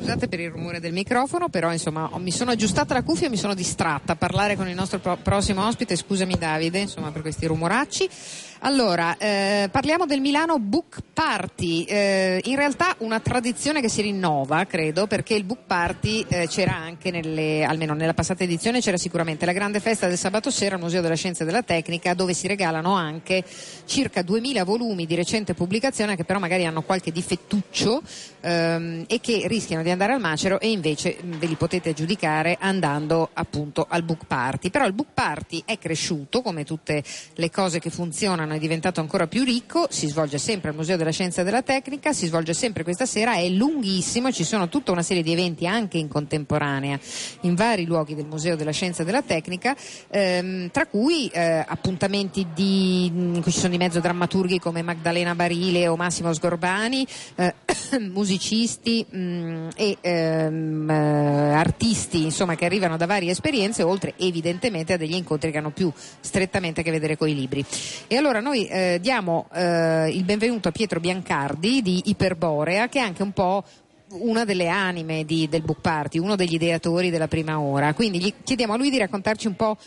[0.05, 3.37] Scusate, per il rumore del microfono, però insomma mi sono aggiustata la cuffia e mi
[3.37, 5.95] sono distratta a parlare con il nostro pro- prossimo ospite.
[5.95, 8.07] Scusami Davide, insomma, per questi rumoracci.
[8.65, 11.83] Allora, eh, parliamo del Milano Book Party.
[11.83, 16.73] Eh, in realtà una tradizione che si rinnova, credo, perché il Book Party eh, c'era
[16.73, 20.81] anche nelle, almeno nella passata edizione, c'era sicuramente la grande festa del sabato sera al
[20.81, 23.43] Museo della Scienza e della Tecnica, dove si regalano anche
[23.85, 28.01] circa 2000 volumi di recente pubblicazione che però magari hanno qualche difettuccio
[28.41, 33.29] ehm, e che rischiano di andare al macero e invece ve li potete aggiudicare andando
[33.31, 34.71] appunto al Book Party.
[34.71, 37.03] Però il Book Party è cresciuto, come tutte
[37.35, 41.11] le cose che funzionano è diventato ancora più ricco, si svolge sempre al Museo della
[41.11, 45.01] Scienza e della Tecnica, si svolge sempre questa sera, è lunghissimo, ci sono tutta una
[45.01, 46.99] serie di eventi anche in contemporanea
[47.41, 49.75] in vari luoghi del Museo della Scienza e della Tecnica,
[50.09, 55.35] ehm, tra cui eh, appuntamenti di, in cui ci sono di mezzo drammaturghi come Magdalena
[55.35, 57.53] Barile o Massimo Sgorbani, eh,
[58.11, 64.97] musicisti mh, e ehm, eh, artisti insomma, che arrivano da varie esperienze, oltre evidentemente a
[64.97, 67.63] degli incontri che hanno più strettamente a che vedere con i libri.
[68.07, 73.01] E allora noi eh, diamo eh, il benvenuto a Pietro Biancardi di Iperborea, che è
[73.01, 73.63] anche un po'
[74.09, 77.93] una delle anime di, del book party, uno degli ideatori della prima ora.
[77.93, 79.77] Quindi gli chiediamo a lui di raccontarci un po'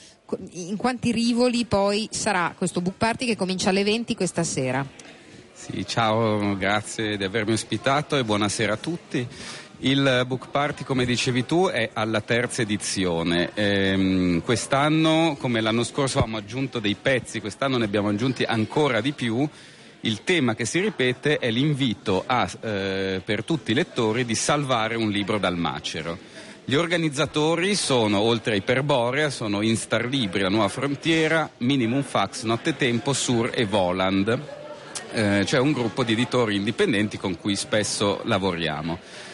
[0.51, 4.87] in quanti rivoli poi sarà questo book party che comincia alle 20 questa sera.
[5.53, 9.27] Sì, ciao, grazie di avermi ospitato e buonasera a tutti.
[9.81, 13.51] Il book party, come dicevi tu, è alla terza edizione.
[13.55, 19.13] Ehm, quest'anno, come l'anno scorso, abbiamo aggiunto dei pezzi, quest'anno ne abbiamo aggiunti ancora di
[19.13, 19.49] più.
[20.01, 24.97] Il tema che si ripete è l'invito a, eh, per tutti i lettori di salvare
[24.97, 26.19] un libro dal macero.
[26.65, 33.13] Gli organizzatori sono, oltre ai Perborea, sono Instar Libri, La Nuova Frontiera, Minimum Fax, Nottetempo,
[33.13, 34.39] Sur e Voland,
[35.13, 39.27] eh, cioè un gruppo di editori indipendenti con cui spesso lavoriamo.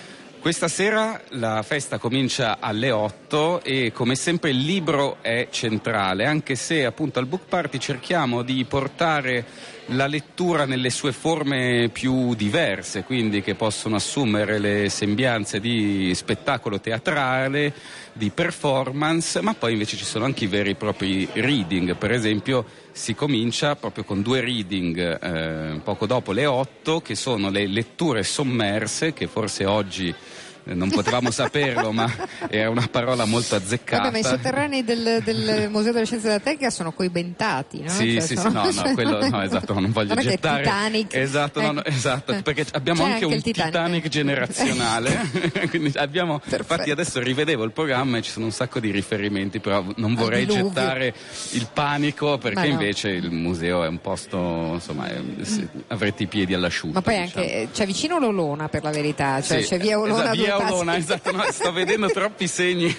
[0.44, 6.54] Questa sera la festa comincia alle 8 e come sempre il libro è centrale, anche
[6.54, 9.46] se appunto al book party cerchiamo di portare
[9.86, 16.78] la lettura nelle sue forme più diverse, quindi che possono assumere le sembianze di spettacolo
[16.78, 17.72] teatrale,
[18.12, 22.66] di performance, ma poi invece ci sono anche i veri e propri reading, per esempio
[22.92, 28.22] si comincia proprio con due reading eh, poco dopo le 8 che sono le letture
[28.22, 30.14] sommerse che forse oggi
[30.64, 32.10] non potevamo saperlo, ma
[32.48, 34.04] era una parola molto azzeccata.
[34.04, 37.90] Vabbè, ma i sotterranei del, del Museo della Scienza della Tecnica sono coibentati, no?
[37.90, 38.70] Sì, cioè, sì, sono...
[38.70, 40.62] sì, no, no, quello, no, esatto, non voglio non gettare.
[40.62, 41.14] Titanic.
[41.14, 41.88] Esatto, no, no, Ecco.
[41.88, 43.72] esatto, perché abbiamo C'è anche, anche un Titanic.
[43.72, 45.30] Titanic, generazionale.
[45.68, 49.84] Quindi abbiamo, infatti adesso rivedevo il programma e ci sono un sacco di riferimenti, però
[49.96, 51.14] non vorrei gettare
[51.52, 56.54] il panico perché invece il museo è un posto, insomma, è- se- avrete i piedi
[56.54, 56.94] all'asciutto.
[56.94, 57.44] Ma poi diciamo.
[57.44, 60.64] anche c'è vicino l'Olona per la verità, cioè Sì, c'è via Olona esatto, a due
[60.64, 60.72] via passi.
[60.72, 62.96] Olona, esatto, no, sto vedendo troppi segni.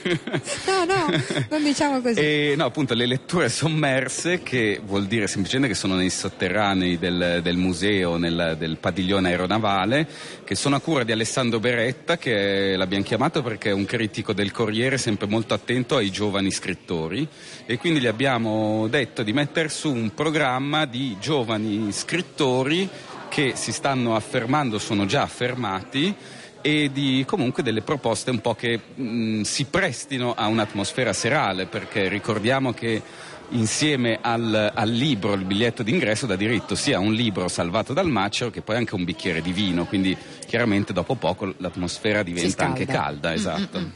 [0.66, 1.06] No, no,
[1.50, 2.20] non diciamo così.
[2.20, 7.40] E, no, appunto, le letture sommerse, che vuol dire semplicemente che sono nei sotterranei del,
[7.42, 10.08] del museo, nel, del padiglione aeronavale,
[10.44, 14.52] che sono a cura di Alessandro Beretta, che l'abbiamo chiamato perché è un critico del
[14.52, 17.28] Corriere sempre molto attento ai giovani scrittori
[17.66, 22.90] e quindi gli abbiamo detto di mettere su un programma di giovani scrittori
[23.30, 26.16] che si stanno affermando, sono già affermati
[26.66, 32.08] e di comunque delle proposte un po' che mh, si prestino a un'atmosfera serale, perché
[32.08, 33.04] ricordiamo che
[33.50, 38.50] insieme al, al libro, il biglietto d'ingresso da diritto sia un libro salvato dal macero
[38.50, 43.30] che poi anche un bicchiere di vino, quindi chiaramente dopo poco l'atmosfera diventa anche calda,
[43.30, 43.92] Mm, esatto.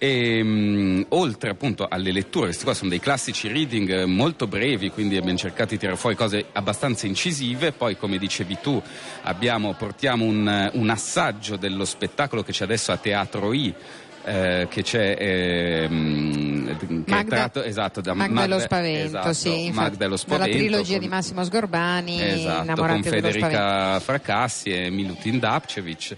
[0.00, 4.90] E, mh, oltre appunto alle letture, questi qua sono dei classici reading eh, molto brevi,
[4.90, 8.80] quindi abbiamo cercato di tirare fuori cose abbastanza incisive, poi come dicevi tu
[9.22, 13.74] abbiamo, portiamo un, eh, un assaggio dello spettacolo che c'è adesso a Teatro I.
[14.24, 19.64] eh, che c'è ehm, che Magda- tratto esatto da Magda lo Magda- spavento, esatto, sì,
[19.66, 23.02] infatti, Magda lo dalla spavento trilogia con- di Massimo Sgorbani, Esatto, con.
[23.02, 26.16] Federica Fracassi e Milutin Dapcevic.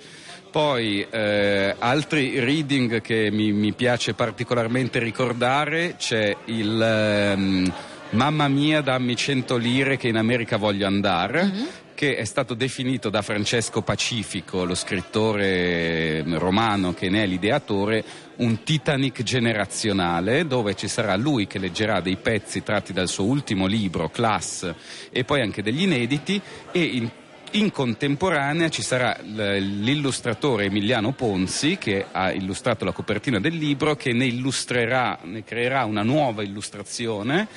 [0.51, 7.73] Poi eh, altri reading che mi, mi piace particolarmente ricordare c'è il ehm,
[8.11, 11.45] Mamma mia dammi 100 lire che in America voglio andare.
[11.45, 11.69] Mhm.
[12.01, 18.03] che è stato definito da Francesco Pacifico, lo scrittore eh, romano che ne è l'ideatore,
[18.37, 23.67] un Titanic generazionale, dove ci sarà lui che leggerà dei pezzi tratti dal suo ultimo
[23.67, 24.73] libro, Class,
[25.11, 26.41] e poi anche degli inediti,
[26.73, 27.11] e in
[27.53, 34.13] in contemporanea ci sarà l'illustratore Emiliano Ponzi che ha illustrato la copertina del libro che
[34.13, 37.49] ne illustrerà, ne creerà una nuova illustrazione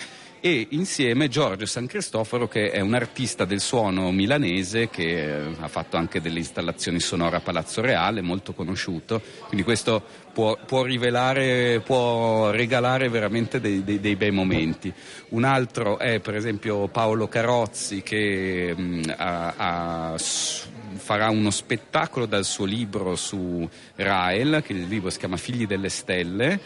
[0.46, 5.70] e insieme Giorgio San Cristoforo che è un artista del suono milanese che eh, ha
[5.70, 10.04] fatto anche delle installazioni sonore a Palazzo Reale, molto conosciuto, quindi questo
[10.34, 14.92] può, può rivelare, può regalare veramente dei, dei, dei, bei momenti.
[15.30, 22.44] Un altro è per esempio Paolo Carozzi che mh, ha, ha farà uno spettacolo dal
[22.44, 26.60] suo libro su Rael, che il libro si chiama Figli delle Stelle.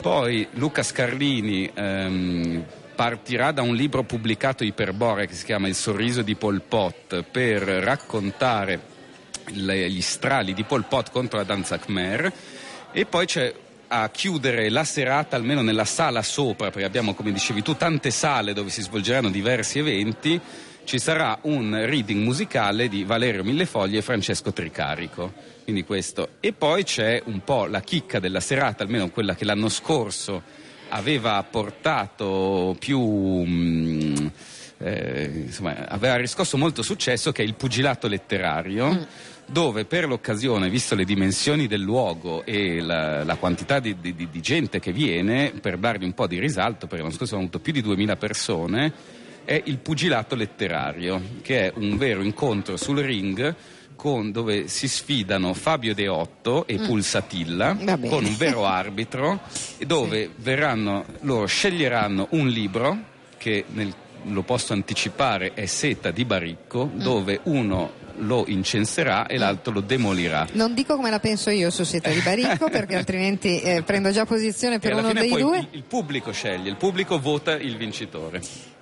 [0.00, 2.64] Poi Luca Scarlini ehm,
[2.98, 7.62] partirà da un libro pubblicato Iperbore che si chiama Il sorriso di Pol Pot per
[7.62, 8.80] raccontare
[9.52, 12.32] le, gli strali di Pol Pot contro la danza Khmer
[12.90, 13.54] e poi c'è
[13.86, 18.52] a chiudere la serata almeno nella sala sopra perché abbiamo come dicevi tu tante sale
[18.52, 20.40] dove si svolgeranno diversi eventi
[20.82, 25.32] ci sarà un reading musicale di Valerio Millefogli e Francesco Tricarico.
[25.62, 26.30] Quindi questo.
[26.40, 30.42] E poi c'è un po' la chicca della serata, almeno quella che l'anno scorso
[30.88, 33.00] aveva portato più.
[33.00, 34.26] Mm,
[34.78, 38.92] eh, insomma, aveva riscosso molto successo, che è il pugilato letterario.
[38.92, 39.02] Mm
[39.50, 44.40] dove per l'occasione, visto le dimensioni del luogo e la, la quantità di, di, di,
[44.40, 47.72] gente che viene, per dargli un po' di risalto, perché l'anno scorso hanno avuto più
[47.72, 48.92] di 2000 persone,
[49.44, 53.54] è il pugilato letterario, che è un vero incontro sul ring
[53.98, 56.84] con, dove si sfidano Fabio Deotto e mm.
[56.84, 57.76] Pulsatilla
[58.08, 59.40] con un vero arbitro
[59.84, 60.30] dove sì.
[60.36, 62.96] verranno, loro sceglieranno un libro
[63.36, 63.92] che nel,
[64.22, 67.00] lo posso anticipare è Seta di Baricco mm.
[67.00, 70.46] dove uno lo incenserà e l'altro lo demolirà.
[70.52, 74.24] Non dico come la penso io su Seta di Baricco perché altrimenti eh, prendo già
[74.24, 75.58] posizione per uno dei due.
[75.58, 78.40] Il, il pubblico sceglie, il pubblico vota il vincitore.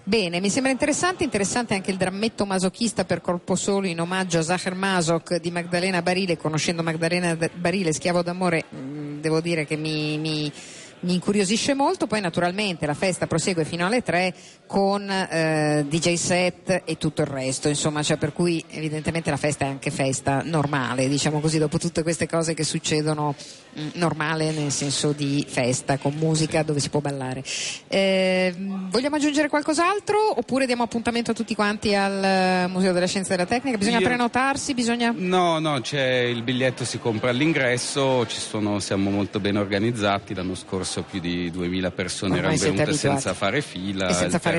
[0.09, 4.43] Bene, mi sembra interessante, interessante anche il drammetto masochista per corpo solo in omaggio a
[4.43, 10.17] Zahar Masok di Magdalena Barile, conoscendo Magdalena Barile, schiavo d'amore, mm, devo dire che mi,
[10.19, 10.53] mi
[11.01, 14.35] mi incuriosisce molto, poi naturalmente la festa prosegue fino alle 3
[14.67, 19.65] con eh, DJ set e tutto il resto, insomma, cioè per cui evidentemente la festa
[19.65, 23.35] è anche festa normale, diciamo così, dopo tutte queste cose che succedono
[23.73, 27.43] mh, mm, normale nel senso di festa con musica dove si può ballare.
[27.89, 33.35] Eh, vogliamo aggiungere qualcos'altro oppure diamo appuntamento a tutti quanti al eh, Museo della Scienza
[33.35, 33.79] e della Tecnica?
[33.79, 34.07] Bisogna Io...
[34.07, 34.75] prenotarsi?
[34.75, 35.13] Bisogna...
[35.17, 41.03] No, no, c'è il biglietto si compra all'ingresso, sono, siamo molto ben organizzati l'anno scorso
[41.03, 44.09] più di 2000 persone Ormai erano venute senza fare fila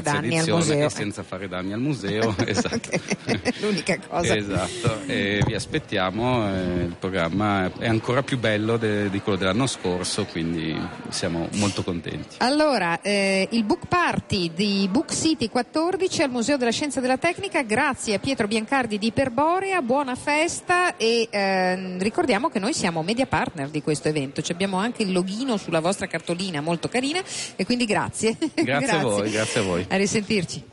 [0.01, 2.89] fare danni al museo e senza fare danni al museo esatto.
[3.61, 9.21] l'unica cosa esatto e vi aspettiamo eh, il programma è ancora più bello de- di
[9.21, 10.77] quello dell'anno scorso quindi
[11.09, 16.71] siamo molto contenti allora eh, il book party di Book City 14 al Museo della
[16.71, 22.49] Scienza e della Tecnica grazie a Pietro Biancardi di Iperborea buona festa e eh, ricordiamo
[22.49, 26.07] che noi siamo media partner di questo evento Ci abbiamo anche il loghino sulla vostra
[26.07, 27.21] cartolina molto carina
[27.55, 28.35] e quindi grazie.
[28.57, 28.97] Grazie, grazie.
[28.97, 29.86] a voi, grazie a voi.
[29.89, 30.63] A risentirci.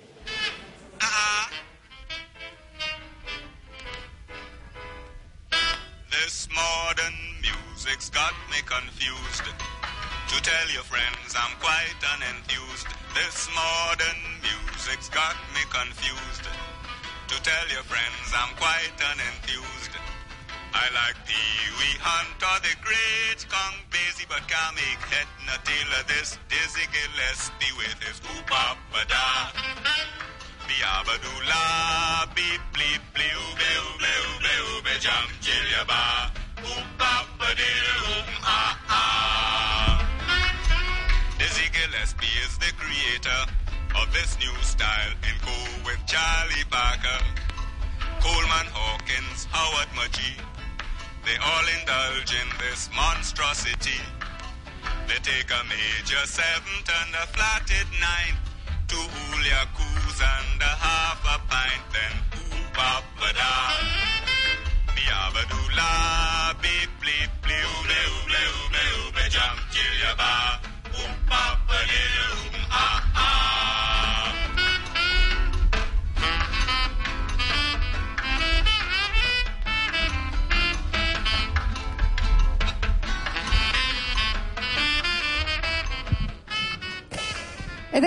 [6.11, 9.45] This modern music's got me confused.
[10.29, 12.91] To tell your friends I'm quite unenthused.
[13.15, 16.49] This modern music's got me confused.
[17.29, 20.14] To tell your friends I'm quite unenthused.
[20.75, 25.55] I like Pee Wee Hunt or the great Kong Basie, but can't make head nor
[25.63, 29.55] tail of this Dizzy Gillespie with his oop up da.
[30.67, 36.35] Biabadoola, beep bleep blew, bew blew, bew be jump jillaba.
[36.67, 39.95] Oop up a dill, oop ah ah.
[41.39, 43.41] Dizzy Gillespie is the creator
[43.95, 47.23] of this new style and go with Charlie Parker.
[48.19, 50.54] Coleman Hawkins, Howard Mudgee.
[51.25, 54.01] They all indulge in this monstrosity.
[55.09, 58.45] They take a major seventh and a flatted ninth,
[58.89, 59.67] two Julia
[60.21, 62.13] and a half a pint, then
[62.79, 63.05] up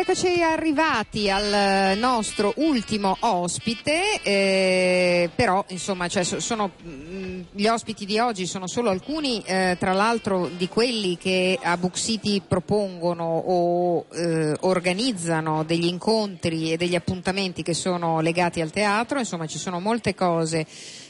[0.09, 8.17] eccoci arrivati al nostro ultimo ospite, eh, però insomma cioè, sono, mm, gli ospiti di
[8.17, 14.05] oggi sono solo alcuni, eh, tra l'altro di quelli che a Book City propongono o
[14.13, 19.81] eh, organizzano degli incontri e degli appuntamenti che sono legati al teatro, insomma ci sono
[19.81, 20.65] molte cose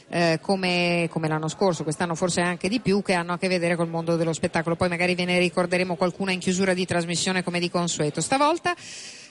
[0.08, 3.76] eh, come, come, l'anno scorso, quest'anno forse anche di più, che hanno a che vedere
[3.76, 4.76] col mondo dello spettacolo.
[4.76, 8.20] Poi magari ve ne ricorderemo qualcuna in chiusura di trasmissione come di consueto.
[8.20, 8.74] Stavolta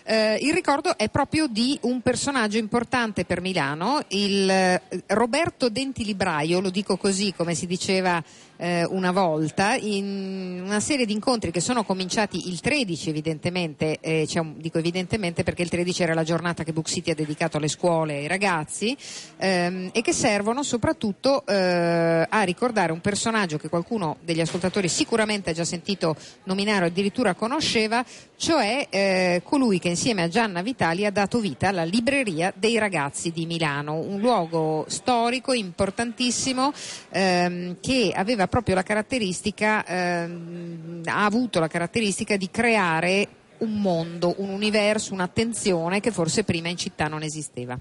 [0.09, 6.05] Eh, il ricordo è proprio di un personaggio importante per Milano, il eh, Roberto Denti
[6.05, 8.23] Libraio, lo dico così come si diceva
[8.57, 14.25] eh, una volta, in una serie di incontri che sono cominciati il 13 evidentemente, eh,
[14.27, 17.67] cioè, dico evidentemente perché il 13 era la giornata che Book City ha dedicato alle
[17.67, 18.97] scuole e ai ragazzi
[19.37, 25.51] ehm, e che servono soprattutto eh, a ricordare un personaggio che qualcuno degli ascoltatori sicuramente
[25.51, 28.03] ha già sentito nominare o addirittura conosceva,
[28.35, 33.31] cioè eh, colui che insieme a Gianna Vitali ha dato vita alla libreria dei ragazzi
[33.31, 36.73] di Milano, un luogo storico importantissimo
[37.09, 43.27] ehm, che aveva proprio la caratteristica, ehm, ha avuto la caratteristica di creare
[43.59, 47.77] un mondo, un universo, un'attenzione che forse prima in città non esisteva.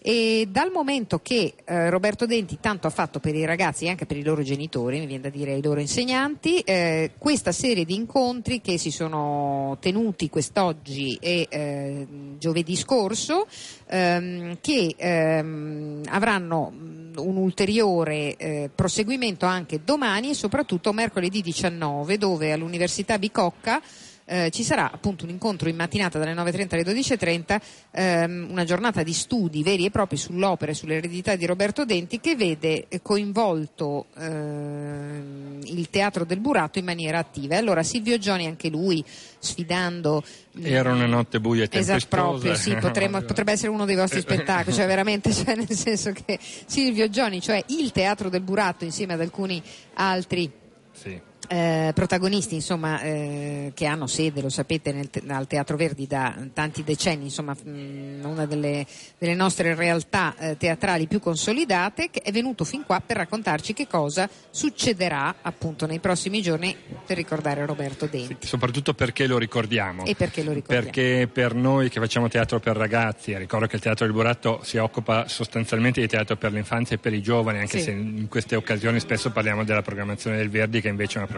[0.00, 4.06] E dal momento che eh, Roberto Denti tanto ha fatto per i ragazzi e anche
[4.06, 7.94] per i loro genitori, mi viene da dire ai loro insegnanti, eh, questa serie di
[7.94, 12.06] incontri che si sono tenuti quest'oggi e eh,
[12.38, 13.46] giovedì scorso,
[13.88, 16.72] ehm, che ehm, avranno
[17.16, 23.82] un ulteriore eh, proseguimento anche domani e soprattutto mercoledì 19 dove all'Università Bicocca
[24.28, 27.60] eh, ci sarà appunto un incontro in mattinata dalle 9.30 alle 12.30,
[27.92, 32.36] ehm, una giornata di studi veri e propri sull'opera e sull'eredità di Roberto Denti che
[32.36, 37.54] vede coinvolto ehm, il Teatro del Burato in maniera attiva.
[37.54, 39.02] E allora Silvio Gioni, anche lui,
[39.38, 40.22] sfidando
[40.60, 41.96] era una notte buia e tempestosa.
[41.96, 46.12] Esatto, proprio, sì, potremmo, potrebbe essere uno dei vostri spettacoli, cioè veramente, cioè nel senso
[46.12, 49.62] che Silvio Gioni, cioè il Teatro del Burato insieme ad alcuni
[49.94, 50.50] altri
[50.92, 51.27] Sì.
[51.48, 56.34] Eh, protagonisti insomma, eh, che hanno sede, lo sapete, nel te- al Teatro Verdi da
[56.52, 58.86] tanti decenni, insomma, mh, una delle,
[59.18, 63.86] delle nostre realtà eh, teatrali più consolidate, che è venuto fin qua per raccontarci che
[63.86, 66.76] cosa succederà appunto nei prossimi giorni
[67.06, 68.46] per ricordare Roberto Denti.
[68.46, 70.04] Soprattutto perché lo ricordiamo.
[70.04, 70.84] E perché lo ricordiamo?
[70.84, 74.76] Perché per noi che facciamo teatro per ragazzi, ricordo che il Teatro del Burato si
[74.76, 77.84] occupa sostanzialmente di teatro per l'infanzia e per i giovani, anche Sì.
[77.84, 81.36] se in queste occasioni spesso parliamo della programmazione del Verdi, che invece è una programmazione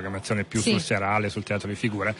[0.48, 0.70] più Sì.
[0.70, 2.14] sul serale, sul teatro di figura,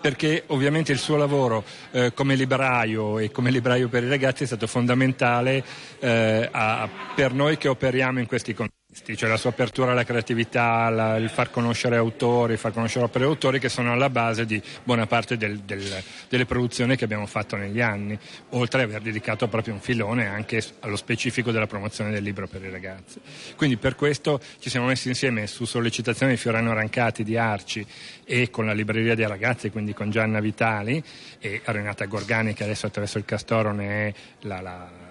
[0.00, 4.46] perché ovviamente il suo lavoro eh, come libraio e come libraio per i ragazzi è
[4.46, 5.64] stato fondamentale
[6.00, 8.75] eh, a- per noi che operiamo in questi contesti.
[9.04, 13.60] Cioè la sua apertura alla creatività, la- il far conoscere autori, far conoscere opere autori
[13.60, 17.80] che sono alla base di buona parte del- del- delle produzioni che abbiamo fatto negli
[17.80, 18.18] anni,
[18.50, 22.64] oltre ad aver dedicato proprio un filone anche allo specifico della promozione del libro per
[22.64, 23.20] i ragazzi.
[23.54, 27.86] Quindi per questo ci siamo messi insieme su sollecitazione di Fiorano Rancati di Arci
[28.24, 31.00] e con la libreria dei ragazzi, quindi con Gianna Vitali
[31.38, 35.04] e Renata Gorgani che adesso attraverso il Castoro ne è la- la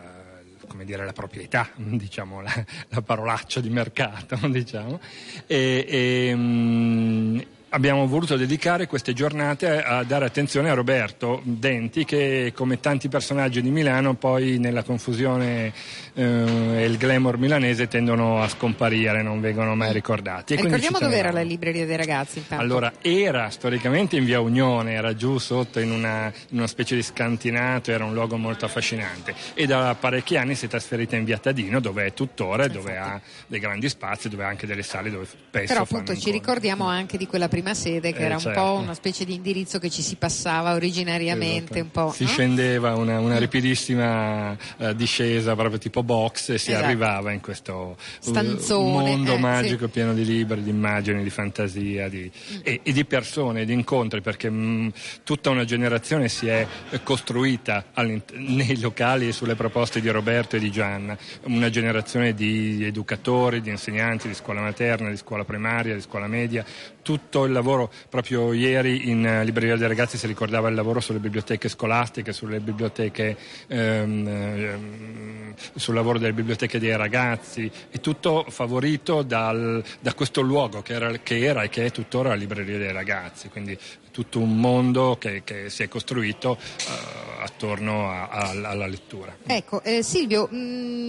[0.67, 4.99] come dire, la proprietà, diciamo, la, la parolaccia di mercato, diciamo.
[5.47, 7.39] E, e, mm,
[7.75, 13.61] abbiamo voluto dedicare queste giornate a, dare attenzione a Roberto Denti che come tanti personaggi
[13.61, 15.73] di Milano poi nella confusione
[16.13, 20.53] eh, e il glamour milanese tendono a scomparire, non vengono mai ricordati.
[20.53, 22.63] E Ricordiamo dove era la libreria dei ragazzi intanto.
[22.63, 27.03] Allora, era storicamente in via Unione, era giù sotto in una, in una specie di
[27.03, 29.35] scantinato, era un luogo molto affascinante.
[29.53, 33.19] E da parecchi anni si è trasferita in via Tadino, dove è tuttora, dove ha
[33.47, 36.31] dei grandi spazi, dove ha anche delle sale dove spesso Però appunto ci incontri.
[36.31, 38.59] ricordiamo anche di quella prima sede che Eh, era un certo.
[38.61, 42.11] po' una specie di indirizzo che ci si passava originariamente, un po'.
[42.11, 42.29] Si no?
[42.29, 46.85] scendeva una, una ripidissima eh, discesa proprio tipo box e si Esatto.
[46.85, 49.91] arrivava in questo uh, Stanzone, mondo eh, magico sì.
[49.91, 52.29] pieno di libri, di immagini, di fantasia di-
[52.63, 54.91] e, e di persone, di incontri, perché mh,
[55.23, 56.67] tutta una generazione si è
[57.03, 57.85] costruita
[58.33, 63.69] nei locali e sulle proposte di Roberto e di Gianna, una generazione di educatori, di
[63.69, 66.65] insegnanti di scuola materna, di scuola primaria, di scuola media,
[67.01, 71.19] tutto il lavoro, proprio ieri in eh, Libreria dei Ragazzi si ricordava il lavoro sulle
[71.19, 73.37] biblioteche scolastiche, sulle biblioteche,
[73.67, 80.81] ehm, ehm, sul lavoro delle biblioteche dei ragazzi, e tutto favorito dal- da questo luogo
[80.81, 83.77] che era, che era e che è tuttora la Libreria dei Ragazzi, quindi
[84.15, 89.35] tutto un mondo che, che si è costruito eh, attorno a- a- alla lettura.
[89.45, 90.55] Ecco, eh, Silvio, mh,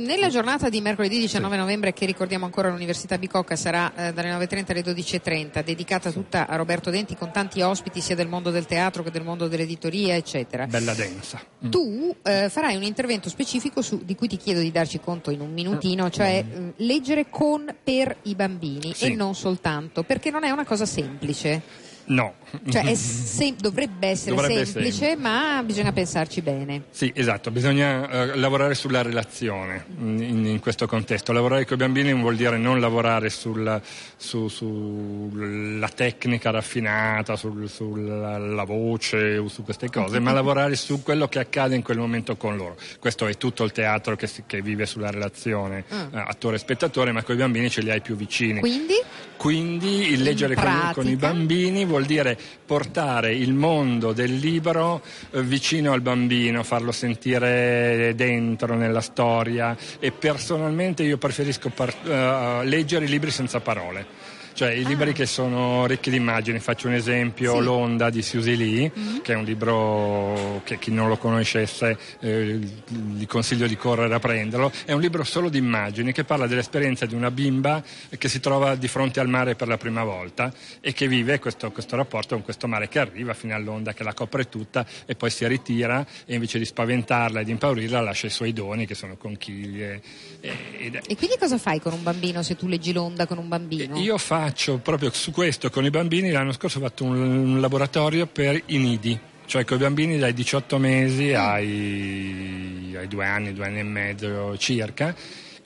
[0.06, 4.70] nella giornata di mercoledì 19 novembre, che ricordiamo ancora all'Università Bicocca, sarà eh, dalle 9.30
[4.72, 9.04] alle 12.30, dedicata tutta a Roberto Denti con tanti ospiti sia del mondo del teatro
[9.04, 10.66] che del mondo dell'editoria, eccetera.
[10.66, 11.40] Bella densa.
[11.64, 11.70] Mm.
[11.70, 15.40] Tu eh, farai un intervento specifico su- di cui ti chiedo di darci conto in
[15.40, 19.04] un minutino, cioè eh, leggere con per i bambini Sì.
[19.04, 21.84] e non soltanto, perché non è una cosa semplice.
[22.08, 22.34] No.
[22.70, 26.84] Cioè sem- dovrebbe essere Dovrebbe semplice, ma bisogna pensarci bene.
[26.90, 31.32] Sì, esatto, bisogna eh, lavorare sulla relazione in, in questo contesto.
[31.32, 33.80] Lavorare con i bambini vuol dire non lavorare sul-
[34.16, 41.02] su- sulla tecnica raffinata, sul- sulla la voce o su queste cose, ma lavorare su
[41.02, 42.76] quello che accade in quel momento con loro.
[43.00, 46.08] Questo è tutto il teatro che, si- che vive sulla relazione Ah.
[46.12, 48.60] eh, attore-spettatore, ma con i bambini ce li hai più vicini.
[48.60, 48.94] Quindi?
[49.36, 55.42] Quindi il leggere con, con i bambini vuol dire portare il mondo del libro eh,
[55.42, 63.04] vicino al bambino, farlo sentire dentro nella storia e personalmente io preferisco par- eh, leggere
[63.04, 64.25] i libri senza parole.
[64.56, 67.62] Cioè i libri che sono ricchi di immagini, faccio un esempio, Sì.
[67.62, 68.90] L'Onda di Susie Lee,
[69.20, 74.18] che è un libro che chi non lo conoscesse eh, gli consiglio di correre a
[74.18, 77.82] prenderlo, è un libro solo di immagini che parla dell'esperienza di una bimba
[78.16, 80.50] che si trova di fronte al mare per la prima volta
[80.80, 84.14] e che vive questo, questo rapporto con questo mare che arriva fino all'onda che la
[84.14, 88.30] copre tutta e poi si ritira e invece di spaventarla e di impaurirla lascia i
[88.30, 90.00] suoi doni che sono conchiglie.
[90.40, 93.36] e- ed è- E quindi cosa fai con un bambino se tu leggi l'onda con
[93.36, 93.98] un bambino?
[93.98, 94.44] io faccio
[94.82, 98.78] proprio su questo con i bambini, l'anno scorso ho fatto un, un laboratorio per i
[98.78, 103.84] nidi, cioè con i bambini dai 18 mesi ai, ai due anni, due anni e
[103.84, 105.14] mezzo circa.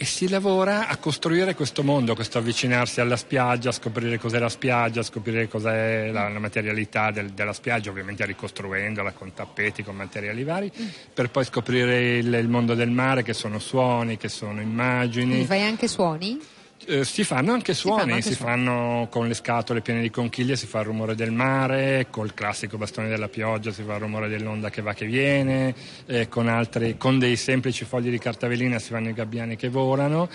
[0.03, 4.49] E si lavora a costruire questo mondo, questo avvicinarsi alla spiaggia, a scoprire cos'è la
[4.49, 9.97] spiaggia, a scoprire cos'è la, la materialità del- della spiaggia, ovviamente ricostruendola con tappeti, con
[9.97, 10.73] materiali vari,
[11.13, 15.27] per poi scoprire il, il mondo del mare, che sono suoni, che sono immagini.
[15.27, 16.41] Quindi fai anche suoni?
[16.87, 18.51] Eh, si fanno anche suoni, fanno anche si suoni.
[18.53, 22.79] fanno con le scatole piene di conchiglie, si fa il rumore del mare, col classico
[22.79, 25.75] bastone della pioggia si fa il rumore dell'onda che va che viene,
[26.07, 30.29] eh, con, altri, con dei semplici fogli di cartavellina si fanno i gabbiani che volano.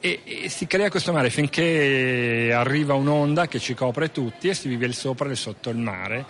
[0.00, 4.68] E, e si crea questo mare finché arriva un'onda che ci copre tutti e si
[4.68, 6.24] vive il sopra e il sotto il mare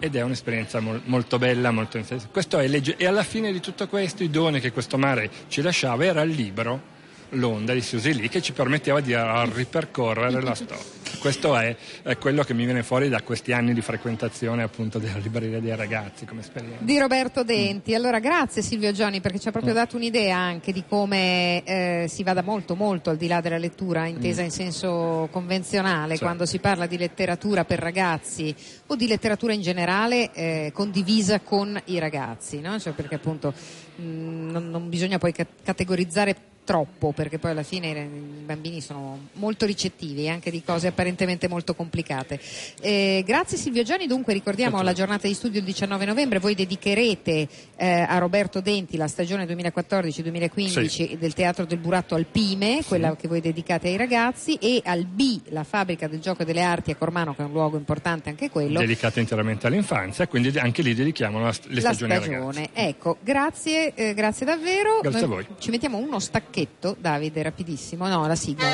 [0.00, 2.32] ed è un'esperienza mol- molto bella, molto interessante.
[2.32, 5.62] Questo è legge- e alla fine di tutto questo i doni che questo mare ci
[5.62, 6.91] lasciava era il libro
[7.34, 9.14] l'onda di Susie Lee che ci permetteva di
[9.54, 11.00] ripercorrere la storia.
[11.20, 15.18] Questo è, è quello che mi viene fuori da questi anni di frequentazione appunto della
[15.18, 16.78] libreria dei ragazzi come esperienza.
[16.82, 17.94] Di Roberto Denti.
[17.94, 22.22] Allora, grazie Silvio Gioni perché ci ha proprio dato un'idea anche di come eh, si
[22.24, 26.22] vada molto molto al di là della lettura intesa in senso convenzionale Sì.
[26.22, 28.54] quando si parla di letteratura per ragazzi
[28.86, 32.78] o di letteratura in generale eh, condivisa con i ragazzi, no?
[32.80, 33.52] Cioè, perché appunto
[33.96, 34.02] mh,
[34.50, 36.34] non, non bisogna poi ca- categorizzare
[36.64, 41.74] troppo perché poi alla fine i bambini sono molto ricettivi anche di cose apparentemente molto
[41.74, 42.38] complicate.
[42.80, 47.48] Eh, grazie Silvio Gioni, dunque ricordiamo la giornata di studio il 19 novembre, voi dedicherete
[47.76, 51.16] eh, a Roberto Denti la stagione 2014-2015 Sì.
[51.18, 55.40] del Teatro del Buratto al Pime, quella che voi dedicate ai ragazzi, e al B,
[55.48, 58.78] la fabbrica del gioco delle arti a Cormano che è un luogo importante anche quello.
[58.80, 64.14] Dedicata interamente all'infanzia, quindi anche lì dedichiamo la- le la stagioni stagione, ecco, grazie, eh,
[64.14, 65.00] grazie davvero.
[65.02, 65.46] Grazie a Noi voi.
[65.58, 66.18] Ci mettiamo uno
[66.52, 68.06] stacchetto, Davide, rapidissimo.
[68.06, 68.66] No, la sigla.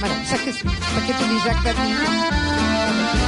[0.00, 3.23] Ma no, sacche- stacchetto di Jacques Dati.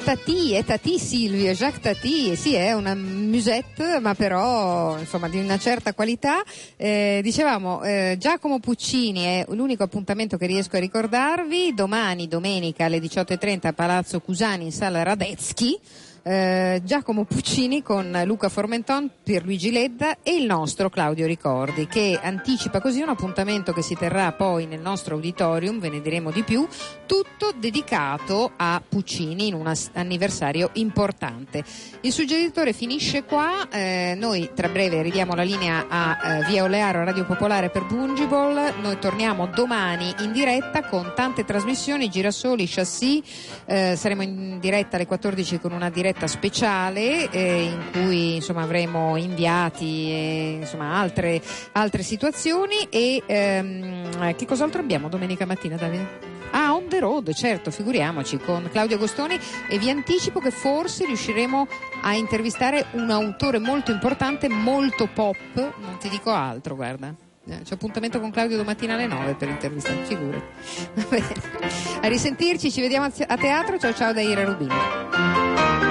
[0.00, 5.38] È Tati, è Tati Silvio, Jacques Tati, sì è una musette ma però insomma di
[5.38, 6.42] una certa qualità.
[6.78, 12.98] Eh, dicevamo eh, Giacomo Puccini è l'unico appuntamento che riesco a ricordarvi, domani domenica alle
[12.98, 15.78] 18.30 a Palazzo Cusani in sala Radetzky.
[16.22, 22.80] Eh, Giacomo Puccini con Luca Formenton, Pierluigi Ledda e il nostro Claudio Ricordi che anticipa
[22.80, 26.68] così un appuntamento che si terrà poi nel nostro auditorium, ve ne diremo di più,
[27.06, 31.64] tutto dedicato a Puccini in un anniversario importante.
[32.02, 37.02] Il suggeritore finisce qua, eh, noi tra breve ridiamo la linea a eh, Via Olearo
[37.02, 43.22] Radio Popolare per Bungible, noi torniamo domani in diretta con tante trasmissioni, girasoli, chassis,
[43.64, 49.16] eh, saremo in diretta alle 14 con una diretta speciale eh, in cui insomma, avremo
[49.16, 51.40] inviati e insomma, altre,
[51.72, 56.28] altre situazioni e ehm, che cos'altro abbiamo domenica mattina Davide?
[56.52, 59.38] Ah, on the road, certo, figuriamoci, con Claudio Agostoni
[59.68, 61.66] e vi anticipo che forse riusciremo
[62.02, 67.14] a intervistare un autore molto importante, molto pop, non ti dico altro, guarda.
[67.48, 70.44] Eh, C'è appuntamento con Claudio domattina alle 9 per intervistare, figurati.
[72.02, 75.89] A risentirci, ci vediamo a teatro, ciao ciao da Ira Rubino.